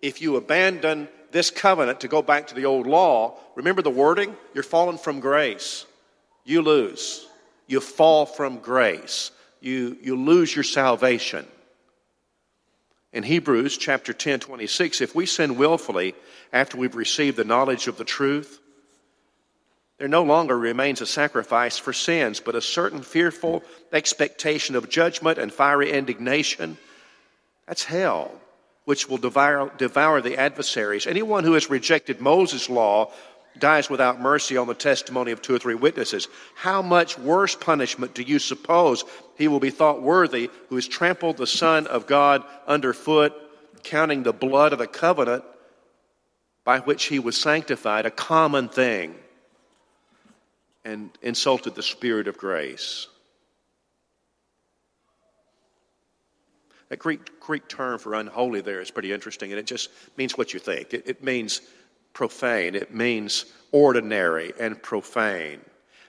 if 0.02 0.22
you 0.22 0.36
abandon 0.36 1.08
this 1.32 1.50
covenant 1.52 2.02
to 2.02 2.08
go 2.08 2.22
back 2.22 2.48
to 2.48 2.56
the 2.56 2.66
old 2.66 2.88
law, 2.88 3.38
remember 3.56 3.82
the 3.82 3.90
wording? 3.90 4.36
You're 4.54 4.64
fallen 4.64 4.98
from 4.98 5.20
grace. 5.20 5.86
You 6.44 6.62
lose. 6.62 7.28
You 7.68 7.80
fall 7.82 8.26
from 8.26 8.60
grace. 8.60 9.32
You, 9.62 9.98
you 10.02 10.16
lose 10.16 10.56
your 10.56 10.64
salvation. 10.64 11.46
In 13.12 13.24
Hebrews 13.24 13.78
chapter 13.78 14.14
10, 14.14 14.42
26, 14.42 15.02
if 15.02 15.16
we 15.16 15.26
sin 15.26 15.58
willfully 15.58 16.16
after 16.54 16.78
we've 16.78 16.96
received 16.96 17.38
the 17.38 17.44
knowledge 17.44 17.88
of 17.88 17.98
the 17.98 18.06
truth, 18.06 18.60
there 20.00 20.08
no 20.08 20.24
longer 20.24 20.58
remains 20.58 21.02
a 21.02 21.06
sacrifice 21.06 21.78
for 21.78 21.94
sins, 21.94 22.40
but 22.40 22.56
a 22.56 22.62
certain 22.62 23.02
fearful 23.02 23.64
expectation 23.94 24.76
of 24.76 24.90
judgment 24.90 25.38
and 25.38 25.54
fiery 25.54 25.92
indignation. 25.92 26.78
That's 27.68 27.84
hell 27.84 28.32
which 28.86 29.08
will 29.08 29.20
devour, 29.20 29.72
devour 29.78 30.20
the 30.20 30.38
adversaries. 30.38 31.06
Anyone 31.06 31.44
who 31.44 31.54
has 31.54 31.70
rejected 31.70 32.20
Moses' 32.20 32.72
law 32.72 33.12
dies 33.60 33.88
without 33.88 34.20
mercy 34.20 34.58
on 34.58 34.66
the 34.66 34.74
testimony 34.74 35.32
of 35.32 35.44
two 35.44 35.54
or 35.54 35.60
three 35.60 35.76
witnesses. 35.76 36.28
How 36.56 36.82
much 36.82 37.16
worse 37.16 37.54
punishment 37.54 38.16
do 38.16 38.24
you 38.24 38.40
suppose 38.40 39.04
he 39.38 39.48
will 39.48 39.60
be 39.60 39.70
thought 39.70 40.02
worthy 40.02 40.50
who 40.70 40.76
has 40.76 40.88
trampled 40.88 41.38
the 41.38 41.46
Son 41.46 41.86
of 41.86 42.08
God 42.08 42.44
underfoot, 42.66 43.34
counting 43.84 44.24
the 44.24 44.34
blood 44.34 44.74
of 44.74 44.80
the 44.80 44.88
covenant 44.88 45.44
by 46.64 46.80
which 46.80 47.06
he 47.06 47.20
was 47.20 47.40
sanctified 47.40 48.06
a 48.08 48.12
common 48.12 48.70
thing, 48.70 49.14
and 50.90 51.12
insulted 51.22 51.76
the 51.76 51.84
Spirit 51.84 52.28
of 52.28 52.38
grace? 52.38 53.08
That 56.90 56.98
Greek, 56.98 57.40
Greek 57.40 57.68
term 57.68 58.00
for 58.00 58.16
unholy 58.16 58.62
there 58.62 58.82
is 58.82 58.90
pretty 58.90 59.14
interesting, 59.14 59.52
and 59.52 59.60
it 59.60 59.68
just 59.68 59.90
means 60.18 60.38
what 60.38 60.54
you 60.54 60.60
think. 60.60 60.94
It, 60.94 61.04
it 61.06 61.24
means 61.24 61.62
profane, 62.14 62.76
it 62.76 62.94
means 62.94 63.46
ordinary 63.72 64.54
and 64.60 64.82
profane. 64.82 65.62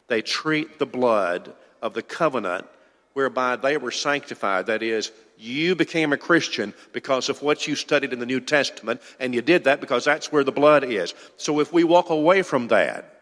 They 0.09 0.23
treat 0.23 0.79
the 0.79 0.87
blood 0.87 1.53
of 1.83 1.93
the 1.93 2.03
covenant 2.03 2.67
whereby 3.13 3.57
they 3.57 3.77
were 3.77 3.91
sanctified. 3.91 4.67
That 4.67 4.83
is, 4.83 5.13
you 5.37 5.75
became 5.75 6.13
a 6.13 6.17
Christian 6.17 6.73
because 6.93 7.29
of 7.29 7.43
what 7.43 7.67
you 7.67 7.77
studied 7.77 8.13
in 8.13 8.19
the 8.19 8.27
New 8.27 8.41
Testament, 8.41 9.03
and 9.19 9.35
you 9.35 9.43
did 9.43 9.65
that 9.65 9.81
because 9.81 10.05
that's 10.05 10.33
where 10.33 10.45
the 10.45 10.53
blood 10.53 10.85
is. 10.85 11.13
So 11.37 11.61
if 11.61 11.73
we 11.73 11.85
walk 11.85 12.09
away 12.09 12.41
from 12.43 12.69
that 12.69 13.20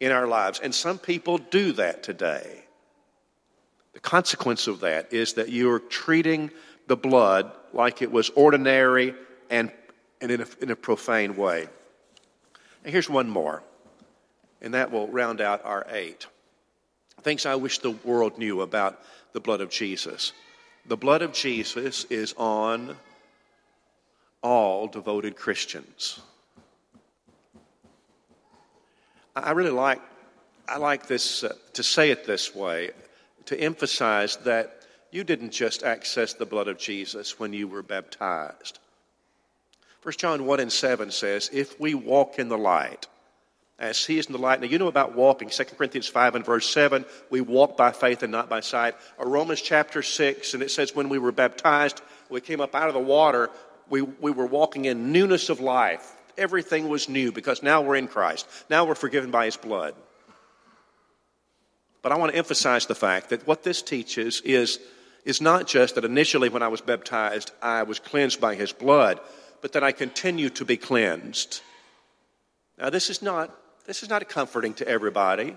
in 0.00 0.12
our 0.12 0.26
lives, 0.26 0.60
and 0.60 0.74
some 0.74 0.98
people 0.98 1.38
do 1.38 1.72
that 1.72 2.02
today, 2.02 2.64
the 3.92 4.00
consequence 4.00 4.66
of 4.66 4.80
that 4.80 5.12
is 5.12 5.34
that 5.34 5.48
you're 5.48 5.78
treating 5.78 6.50
the 6.86 6.96
blood 6.96 7.50
like 7.72 8.02
it 8.02 8.12
was 8.12 8.30
ordinary 8.30 9.14
and, 9.48 9.72
and 10.20 10.30
in, 10.30 10.42
a, 10.42 10.46
in 10.60 10.70
a 10.70 10.76
profane 10.76 11.36
way. 11.36 11.66
And 12.84 12.92
here's 12.92 13.08
one 13.08 13.28
more, 13.28 13.62
and 14.60 14.74
that 14.74 14.92
will 14.92 15.08
round 15.08 15.40
out 15.40 15.64
our 15.64 15.86
eight. 15.90 16.26
Things 17.22 17.46
I 17.46 17.54
wish 17.54 17.78
the 17.78 17.90
world 17.90 18.38
knew 18.38 18.60
about 18.60 19.00
the 19.32 19.40
blood 19.40 19.60
of 19.60 19.70
Jesus. 19.70 20.32
The 20.86 20.96
blood 20.96 21.22
of 21.22 21.32
Jesus 21.32 22.04
is 22.04 22.34
on 22.36 22.96
all 24.42 24.86
devoted 24.86 25.36
Christians. 25.36 26.20
I 29.36 29.52
really 29.52 29.70
like, 29.70 30.00
I 30.68 30.78
like 30.78 31.06
this, 31.06 31.44
uh, 31.44 31.54
to 31.74 31.82
say 31.82 32.10
it 32.10 32.26
this 32.26 32.54
way, 32.54 32.90
to 33.46 33.60
emphasize 33.60 34.36
that 34.38 34.82
you 35.12 35.24
didn't 35.24 35.50
just 35.50 35.82
access 35.82 36.32
the 36.32 36.46
blood 36.46 36.68
of 36.68 36.78
Jesus 36.78 37.38
when 37.38 37.52
you 37.52 37.68
were 37.68 37.82
baptized. 37.82 38.78
1 40.02 40.14
John 40.18 40.46
1 40.46 40.60
and 40.60 40.72
7 40.72 41.10
says, 41.10 41.50
If 41.52 41.78
we 41.78 41.94
walk 41.94 42.38
in 42.38 42.48
the 42.48 42.58
light, 42.58 43.06
as 43.78 44.04
he 44.04 44.18
is 44.18 44.26
in 44.26 44.32
the 44.32 44.38
light. 44.38 44.60
Now, 44.60 44.68
you 44.68 44.78
know 44.78 44.88
about 44.88 45.14
walking. 45.14 45.50
2 45.50 45.64
Corinthians 45.64 46.08
5 46.08 46.36
and 46.36 46.44
verse 46.44 46.68
7, 46.70 47.04
we 47.28 47.42
walk 47.42 47.76
by 47.76 47.92
faith 47.92 48.22
and 48.22 48.32
not 48.32 48.48
by 48.48 48.60
sight. 48.60 48.94
Or 49.18 49.28
Romans 49.28 49.60
chapter 49.60 50.02
6, 50.02 50.54
and 50.54 50.62
it 50.62 50.70
says, 50.70 50.94
When 50.94 51.08
we 51.08 51.18
were 51.18 51.32
baptized, 51.32 52.00
we 52.30 52.40
came 52.40 52.60
up 52.60 52.74
out 52.74 52.88
of 52.88 52.94
the 52.94 53.00
water, 53.00 53.50
we, 53.90 54.00
we 54.00 54.30
were 54.30 54.46
walking 54.46 54.86
in 54.86 55.12
newness 55.12 55.50
of 55.50 55.60
life. 55.60 56.15
Everything 56.38 56.88
was 56.88 57.08
new 57.08 57.32
because 57.32 57.62
now 57.62 57.82
we're 57.82 57.96
in 57.96 58.08
Christ. 58.08 58.46
Now 58.68 58.84
we're 58.84 58.94
forgiven 58.94 59.30
by 59.30 59.46
his 59.46 59.56
blood. 59.56 59.94
But 62.02 62.12
I 62.12 62.16
want 62.16 62.32
to 62.32 62.38
emphasize 62.38 62.86
the 62.86 62.94
fact 62.94 63.30
that 63.30 63.46
what 63.46 63.62
this 63.62 63.82
teaches 63.82 64.40
is, 64.42 64.78
is 65.24 65.40
not 65.40 65.66
just 65.66 65.96
that 65.96 66.04
initially 66.04 66.48
when 66.48 66.62
I 66.62 66.68
was 66.68 66.80
baptized, 66.80 67.50
I 67.60 67.82
was 67.82 67.98
cleansed 67.98 68.40
by 68.40 68.54
his 68.54 68.72
blood, 68.72 69.18
but 69.60 69.72
that 69.72 69.82
I 69.82 69.92
continue 69.92 70.50
to 70.50 70.64
be 70.64 70.76
cleansed. 70.76 71.62
Now, 72.78 72.90
this 72.90 73.10
is 73.10 73.22
not 73.22 73.50
this 73.86 74.02
is 74.02 74.08
not 74.08 74.28
comforting 74.28 74.74
to 74.74 74.88
everybody. 74.88 75.56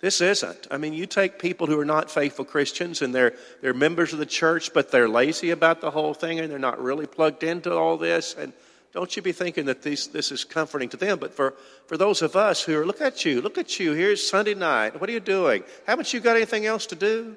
This 0.00 0.20
isn't. 0.20 0.66
I 0.68 0.78
mean, 0.78 0.94
you 0.94 1.06
take 1.06 1.38
people 1.38 1.68
who 1.68 1.78
are 1.78 1.84
not 1.84 2.10
faithful 2.10 2.44
Christians 2.44 3.02
and 3.02 3.14
they're, 3.14 3.34
they're 3.60 3.72
members 3.72 4.12
of 4.12 4.18
the 4.18 4.26
church, 4.26 4.74
but 4.74 4.90
they're 4.90 5.08
lazy 5.08 5.50
about 5.50 5.80
the 5.80 5.92
whole 5.92 6.12
thing 6.12 6.40
and 6.40 6.50
they're 6.50 6.58
not 6.58 6.82
really 6.82 7.06
plugged 7.06 7.44
into 7.44 7.72
all 7.72 7.96
this. 7.96 8.34
And 8.36 8.52
don't 8.92 9.16
you 9.16 9.22
be 9.22 9.32
thinking 9.32 9.66
that 9.66 9.82
these, 9.82 10.08
this 10.08 10.30
is 10.30 10.44
comforting 10.44 10.90
to 10.90 10.96
them. 10.96 11.18
But 11.18 11.34
for, 11.34 11.54
for 11.86 11.96
those 11.96 12.20
of 12.20 12.36
us 12.36 12.62
who 12.62 12.78
are, 12.78 12.84
look 12.84 13.00
at 13.00 13.24
you, 13.24 13.40
look 13.40 13.56
at 13.56 13.80
you. 13.80 13.92
Here's 13.92 14.26
Sunday 14.26 14.54
night. 14.54 15.00
What 15.00 15.08
are 15.08 15.12
you 15.12 15.20
doing? 15.20 15.64
Haven't 15.86 16.12
you 16.12 16.20
got 16.20 16.36
anything 16.36 16.66
else 16.66 16.86
to 16.86 16.94
do? 16.94 17.36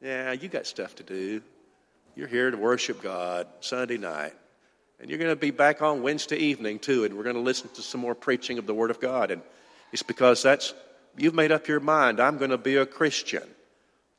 Yeah, 0.00 0.32
you 0.32 0.48
got 0.48 0.66
stuff 0.66 0.94
to 0.96 1.02
do. 1.02 1.42
You're 2.14 2.28
here 2.28 2.50
to 2.50 2.56
worship 2.56 3.02
God 3.02 3.46
Sunday 3.60 3.98
night. 3.98 4.32
And 4.98 5.10
you're 5.10 5.18
going 5.18 5.30
to 5.30 5.36
be 5.36 5.50
back 5.50 5.82
on 5.82 6.02
Wednesday 6.02 6.38
evening, 6.38 6.78
too, 6.78 7.04
and 7.04 7.14
we're 7.14 7.22
going 7.22 7.36
to 7.36 7.42
listen 7.42 7.68
to 7.74 7.82
some 7.82 8.00
more 8.00 8.14
preaching 8.14 8.56
of 8.56 8.66
the 8.66 8.72
Word 8.72 8.90
of 8.90 8.98
God. 8.98 9.30
And 9.30 9.42
it's 9.92 10.02
because 10.02 10.42
that's, 10.42 10.72
you've 11.18 11.34
made 11.34 11.52
up 11.52 11.68
your 11.68 11.80
mind, 11.80 12.18
I'm 12.18 12.38
going 12.38 12.50
to 12.50 12.58
be 12.58 12.76
a 12.76 12.86
Christian. 12.86 13.42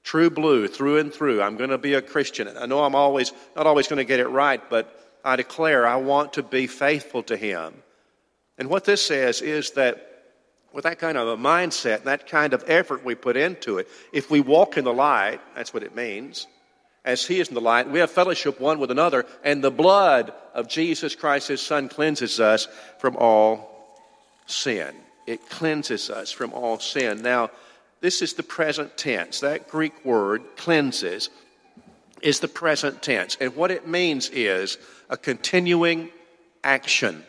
True 0.04 0.30
blue, 0.30 0.68
through 0.68 1.00
and 1.00 1.12
through. 1.12 1.42
I'm 1.42 1.58
going 1.58 1.72
to 1.72 1.80
be 1.80 1.96
a 1.96 2.02
Christian. 2.02 2.48
and 2.48 2.60
I 2.60 2.68
know 2.68 2.84
I'm 2.84 2.94
always, 2.94 3.34
not 3.56 3.66
always 3.66 3.88
going 3.88 3.98
to 3.98 4.06
get 4.06 4.20
it 4.20 4.28
right, 4.28 4.62
but 4.70 5.07
I 5.28 5.36
declare 5.36 5.86
I 5.86 5.98
want 5.98 6.34
to 6.34 6.44
be 6.44 6.68
faithful 6.68 7.24
to 7.24 7.36
Him. 7.36 7.74
And 8.58 8.70
what 8.70 8.86
this 8.86 9.06
says 9.06 9.42
is 9.42 9.72
that 9.72 10.04
with 10.74 10.84
that 10.84 11.00
kind 11.00 11.18
of 11.18 11.28
a 11.28 11.38
mindset, 11.38 12.04
that 12.04 12.28
kind 12.28 12.54
of 12.54 12.64
effort 12.68 13.04
we 13.04 13.16
put 13.16 13.36
into 13.36 13.78
it, 13.78 13.88
if 14.12 14.30
we 14.30 14.42
walk 14.42 14.78
in 14.78 14.86
the 14.86 14.94
light, 14.94 15.40
that's 15.56 15.74
what 15.74 15.84
it 15.84 15.96
means 15.96 16.48
as 17.08 17.26
he 17.26 17.40
is 17.40 17.48
in 17.48 17.56
the 17.56 17.62
light. 17.62 17.90
We 17.90 18.00
have 18.00 18.12
fellowship 18.12 18.60
one 18.60 18.80
with 18.80 18.92
another, 18.92 19.26
and 19.44 19.64
the 19.64 19.72
blood 19.72 20.34
of 20.54 20.68
Jesus 20.68 21.16
Christ, 21.16 21.48
his 21.48 21.62
Son, 21.62 21.88
cleanses 21.88 22.40
us 22.40 22.68
from 23.00 23.16
all 23.16 23.98
sin. 24.46 24.94
It 25.26 25.50
cleanses 25.50 26.10
us 26.10 26.32
from 26.32 26.54
all 26.54 26.80
sin. 26.80 27.22
Now, 27.22 27.50
this 28.02 28.22
is 28.22 28.34
the 28.34 28.44
present 28.44 28.98
tense. 28.98 29.40
That 29.40 29.70
Greek 29.70 30.06
word, 30.06 30.44
cleanses, 30.58 31.30
is 32.22 32.40
the 32.40 32.48
present 32.48 33.02
tense. 33.02 33.38
And 33.40 33.56
what 33.56 33.72
it 33.72 33.88
means 33.88 34.30
is 34.30 34.78
a 35.10 35.18
continuing 35.18 36.10
action. 36.64 37.24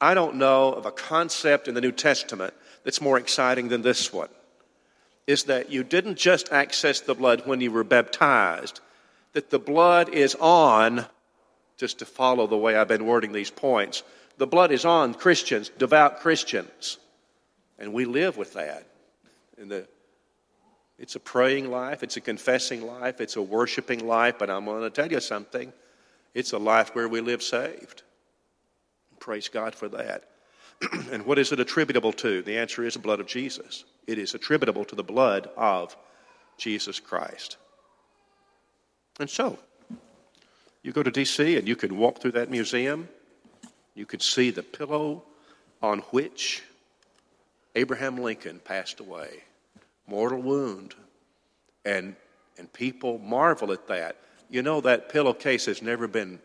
I 0.00 0.14
don't 0.14 0.36
know 0.36 0.72
of 0.72 0.86
a 0.86 0.92
concept 0.92 1.68
in 1.68 1.74
the 1.74 1.80
New 1.80 1.92
Testament 1.92 2.54
that's 2.84 3.00
more 3.00 3.18
exciting 3.18 3.68
than 3.68 3.82
this 3.82 4.12
one 4.12 4.28
is 5.26 5.44
that 5.44 5.70
you 5.70 5.82
didn't 5.82 6.16
just 6.16 6.52
access 6.52 7.00
the 7.00 7.14
blood 7.14 7.46
when 7.46 7.60
you 7.60 7.70
were 7.70 7.84
baptized, 7.84 8.80
that 9.32 9.50
the 9.50 9.58
blood 9.58 10.10
is 10.10 10.34
on, 10.38 11.06
just 11.76 11.98
to 11.98 12.04
follow 12.04 12.46
the 12.46 12.56
way 12.56 12.76
I've 12.76 12.88
been 12.88 13.06
wording 13.06 13.32
these 13.32 13.50
points, 13.50 14.02
the 14.36 14.46
blood 14.46 14.70
is 14.70 14.84
on 14.84 15.14
Christians, 15.14 15.70
devout 15.78 16.20
Christians. 16.20 16.98
And 17.78 17.92
we 17.92 18.04
live 18.04 18.36
with 18.36 18.52
that. 18.54 18.86
In 19.58 19.68
the, 19.68 19.86
it's 20.98 21.16
a 21.16 21.20
praying 21.20 21.70
life, 21.70 22.02
it's 22.02 22.16
a 22.16 22.20
confessing 22.20 22.86
life, 22.86 23.20
it's 23.20 23.36
a 23.36 23.42
worshiping 23.42 24.06
life, 24.06 24.36
but 24.38 24.50
I'm 24.50 24.64
going 24.64 24.82
to 24.82 24.90
tell 24.90 25.10
you 25.10 25.20
something. 25.20 25.72
It's 26.34 26.52
a 26.52 26.58
life 26.58 26.94
where 26.94 27.08
we 27.08 27.20
live 27.20 27.42
saved. 27.42 28.02
Praise 29.18 29.48
God 29.48 29.74
for 29.74 29.88
that. 29.88 30.24
and 31.12 31.24
what 31.26 31.38
is 31.38 31.52
it 31.52 31.60
attributable 31.60 32.12
to? 32.12 32.42
The 32.42 32.58
answer 32.58 32.84
is 32.84 32.94
the 32.94 33.00
blood 33.00 33.20
of 33.20 33.26
Jesus. 33.26 33.84
It 34.06 34.18
is 34.18 34.34
attributable 34.34 34.84
to 34.86 34.94
the 34.94 35.04
blood 35.04 35.48
of 35.56 35.96
Jesus 36.58 37.00
Christ. 37.00 37.56
And 39.18 39.30
so, 39.30 39.58
you 40.82 40.92
go 40.92 41.02
to 41.02 41.10
D.C. 41.10 41.56
and 41.56 41.66
you 41.66 41.76
can 41.76 41.96
walk 41.96 42.20
through 42.20 42.32
that 42.32 42.50
museum. 42.50 43.08
You 43.94 44.06
could 44.06 44.22
see 44.22 44.50
the 44.50 44.62
pillow 44.62 45.22
on 45.82 46.00
which 46.10 46.62
Abraham 47.74 48.18
Lincoln 48.18 48.60
passed 48.62 49.00
away. 49.00 49.44
Mortal 50.06 50.40
wound. 50.40 50.94
And, 51.84 52.16
and 52.58 52.72
people 52.72 53.18
marvel 53.18 53.72
at 53.72 53.86
that. 53.88 54.16
You 54.50 54.62
know, 54.62 54.80
that 54.82 55.08
pillowcase 55.08 55.66
has 55.66 55.82
never 55.82 56.06
been 56.06 56.38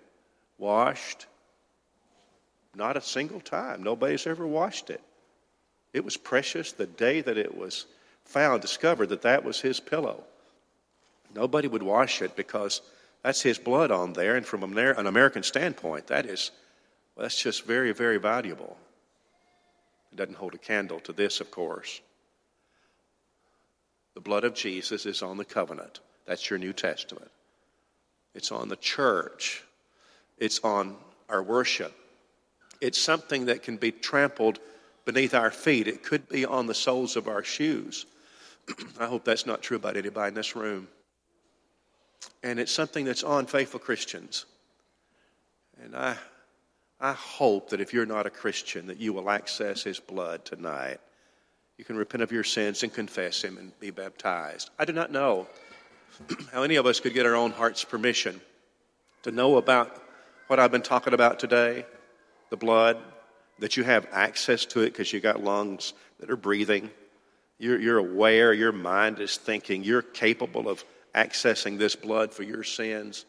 washed. 0.58 1.28
Not 2.76 2.98
a 2.98 3.02
single 3.02 3.40
time. 3.40 3.84
Nobody's 3.84 4.28
ever 4.28 4.48
washed 4.48 4.90
it. 4.90 5.02
It 5.94 6.06
was 6.06 6.18
precious 6.18 6.72
the 6.72 6.86
day 6.86 7.22
that 7.22 7.38
it 7.38 7.58
was 7.58 7.86
found, 8.26 8.62
discovered 8.62 9.10
that 9.10 9.24
that 9.24 9.44
was 9.44 9.60
his 9.60 9.80
pillow. 9.80 10.24
Nobody 11.36 11.68
would 11.68 11.84
wash 11.84 12.22
it 12.22 12.36
because 12.36 12.82
that's 13.24 13.42
his 13.42 13.58
blood 13.58 13.92
on 13.92 14.14
there, 14.14 14.36
and 14.36 14.46
from 14.46 14.64
an 14.64 15.08
American 15.08 15.44
standpoint, 15.44 16.08
that 16.08 16.26
is 16.26 16.52
well, 17.16 17.24
that's 17.24 17.42
just 17.42 17.66
very, 17.66 17.92
very 17.92 18.18
valuable. 18.18 18.78
It 20.14 20.16
doesn't 20.16 20.38
hold 20.38 20.56
a 20.56 20.58
candle 20.58 21.00
to 21.02 21.12
this, 21.12 21.42
of 21.42 21.52
course. 21.52 22.02
The 24.16 24.22
blood 24.22 24.44
of 24.44 24.54
Jesus 24.54 25.06
is 25.06 25.22
on 25.22 25.38
the 25.38 25.46
covenant. 25.46 26.00
That's 26.26 26.50
your 26.50 26.60
New 26.60 26.74
Testament. 26.74 27.32
It's 28.36 28.52
on 28.52 28.70
the 28.70 28.76
church. 28.76 29.64
It's 30.38 30.60
on 30.64 30.96
our 31.30 31.44
worship. 31.44 31.94
It's 32.82 33.00
something 33.00 33.46
that 33.46 33.64
can 33.64 33.78
be 33.78 33.92
trampled 33.92 34.60
beneath 35.06 35.34
our 35.34 35.52
feet. 35.52 35.88
It 35.88 36.04
could 36.04 36.30
be 36.30 36.46
on 36.46 36.68
the 36.68 36.74
soles 36.74 37.16
of 37.16 37.28
our 37.28 37.44
shoes. 37.44 38.06
I 39.00 39.08
hope 39.08 39.26
that's 39.26 39.46
not 39.46 39.62
true 39.62 39.78
about 39.78 39.98
anybody 39.98 40.30
in 40.30 40.34
this 40.34 40.56
room. 40.56 40.88
And 42.44 42.60
it's 42.60 42.72
something 42.72 43.06
that's 43.06 43.24
on 43.24 43.46
faithful 43.46 43.80
Christians. 43.80 44.46
And 45.82 45.96
I, 45.96 46.16
I 47.00 47.14
hope 47.14 47.70
that 47.70 47.82
if 47.82 47.94
you're 47.94 48.06
not 48.06 48.28
a 48.28 48.30
Christian, 48.30 48.88
that 48.88 48.98
you 48.98 49.14
will 49.14 49.30
access 49.30 49.84
His 49.84 50.00
blood 50.00 50.46
tonight. 50.46 51.00
You 51.80 51.86
can 51.86 51.96
repent 51.96 52.22
of 52.22 52.34
your 52.34 52.44
sins 52.44 52.84
and 52.84 52.94
confess 52.94 53.42
Him 53.42 53.58
and 53.58 53.72
be 53.80 53.90
baptized. 53.90 54.70
I 54.78 54.84
do 54.84 54.92
not 54.92 55.14
know 55.14 55.48
how 56.52 56.64
any 56.64 56.76
of 56.76 56.86
us 56.86 57.00
could 57.00 57.14
get 57.14 57.26
our 57.26 57.36
own 57.36 57.52
heart's 57.52 57.86
permission 57.86 58.42
to 59.24 59.32
know 59.32 59.56
about 59.56 60.04
what 60.48 60.60
I've 60.60 60.74
been 60.74 60.82
talking 60.82 61.14
about 61.14 61.40
today 61.40 61.86
the 62.50 62.58
blood, 62.58 62.98
that 63.60 63.78
you 63.78 63.84
have 63.84 64.08
access 64.12 64.66
to 64.66 64.82
it 64.82 64.88
because 64.88 65.14
you 65.14 65.22
got 65.22 65.42
lungs 65.42 65.94
that 66.20 66.30
are 66.30 66.36
breathing. 66.36 66.90
You're, 67.60 67.80
you're 67.80 68.00
aware, 68.00 68.52
your 68.52 68.72
mind 68.74 69.20
is 69.20 69.38
thinking, 69.38 69.84
you're 69.84 70.02
capable 70.02 70.68
of 70.68 70.84
accessing 71.16 71.78
this 71.78 71.96
blood 71.96 72.34
for 72.34 72.44
your 72.44 72.64
sins. 72.64 73.26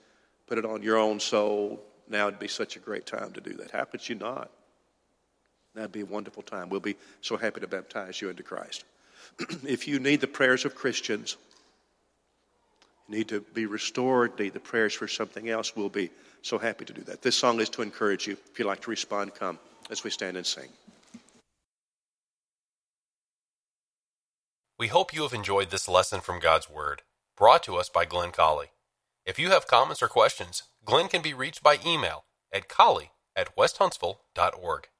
Put 0.49 0.59
it 0.59 0.65
on 0.65 0.83
your 0.83 0.97
own 0.97 1.21
soul. 1.21 1.81
Now 2.09 2.25
would 2.25 2.41
be 2.41 2.49
such 2.49 2.75
a 2.75 2.81
great 2.81 3.07
time 3.07 3.33
to 3.35 3.41
do 3.41 3.53
that. 3.59 3.71
How 3.71 3.85
could 3.85 4.09
you 4.09 4.17
not? 4.17 4.51
That'd 5.75 5.93
be 5.93 6.01
a 6.01 6.07
wonderful 6.07 6.43
time. 6.43 6.69
We'll 6.69 6.81
be 6.81 6.97
so 7.21 7.37
happy 7.37 7.61
to 7.61 7.67
baptize 7.67 8.21
you 8.21 8.29
into 8.29 8.43
Christ. 8.43 8.85
if 9.67 9.87
you 9.87 9.99
need 9.99 10.21
the 10.21 10.27
prayers 10.27 10.65
of 10.65 10.75
Christians, 10.75 11.37
need 13.09 13.29
to 13.29 13.41
be 13.41 13.67
restored, 13.67 14.39
need 14.39 14.53
the 14.53 14.61
prayers 14.61 14.95
for 14.95 15.09
something 15.09 15.49
else, 15.49 15.75
we'll 15.77 15.89
be 15.89 16.11
so 16.43 16.59
happy 16.59 16.85
to 16.85 16.93
do 16.93 17.03
that. 17.03 17.23
This 17.23 17.37
song 17.37 17.61
is 17.61 17.69
to 17.71 17.83
encourage 17.83 18.27
you. 18.27 18.37
If 18.51 18.59
you'd 18.59 18.67
like 18.67 18.81
to 18.83 18.91
respond, 18.91 19.35
come 19.35 19.59
as 19.91 20.05
we 20.05 20.11
stand 20.11 20.37
and 20.37 20.47
sing. 20.47 20.69
We 24.79 24.89
hope 24.89 25.13
you 25.13 25.23
have 25.23 25.35
enjoyed 25.35 25.71
this 25.71 25.89
lesson 25.89 26.21
from 26.21 26.41
God's 26.41 26.71
Word, 26.71 27.03
brought 27.37 27.63
to 27.65 27.77
us 27.77 27.91
by 27.91 28.07
Glenn 28.07 28.31
Colley. 28.33 28.69
If 29.27 29.39
you 29.39 29.51
have 29.51 29.67
comments 29.67 30.03
or 30.03 30.09
questions, 30.09 30.63
Glenn 30.85 31.09
can 31.09 31.21
be 31.21 31.35
reached 31.35 31.63
by 31.63 31.79
email 31.85 32.25
at 32.53 32.69
colley 32.69 33.11
at 33.37 33.55
westhuntsville.org. 33.57 34.89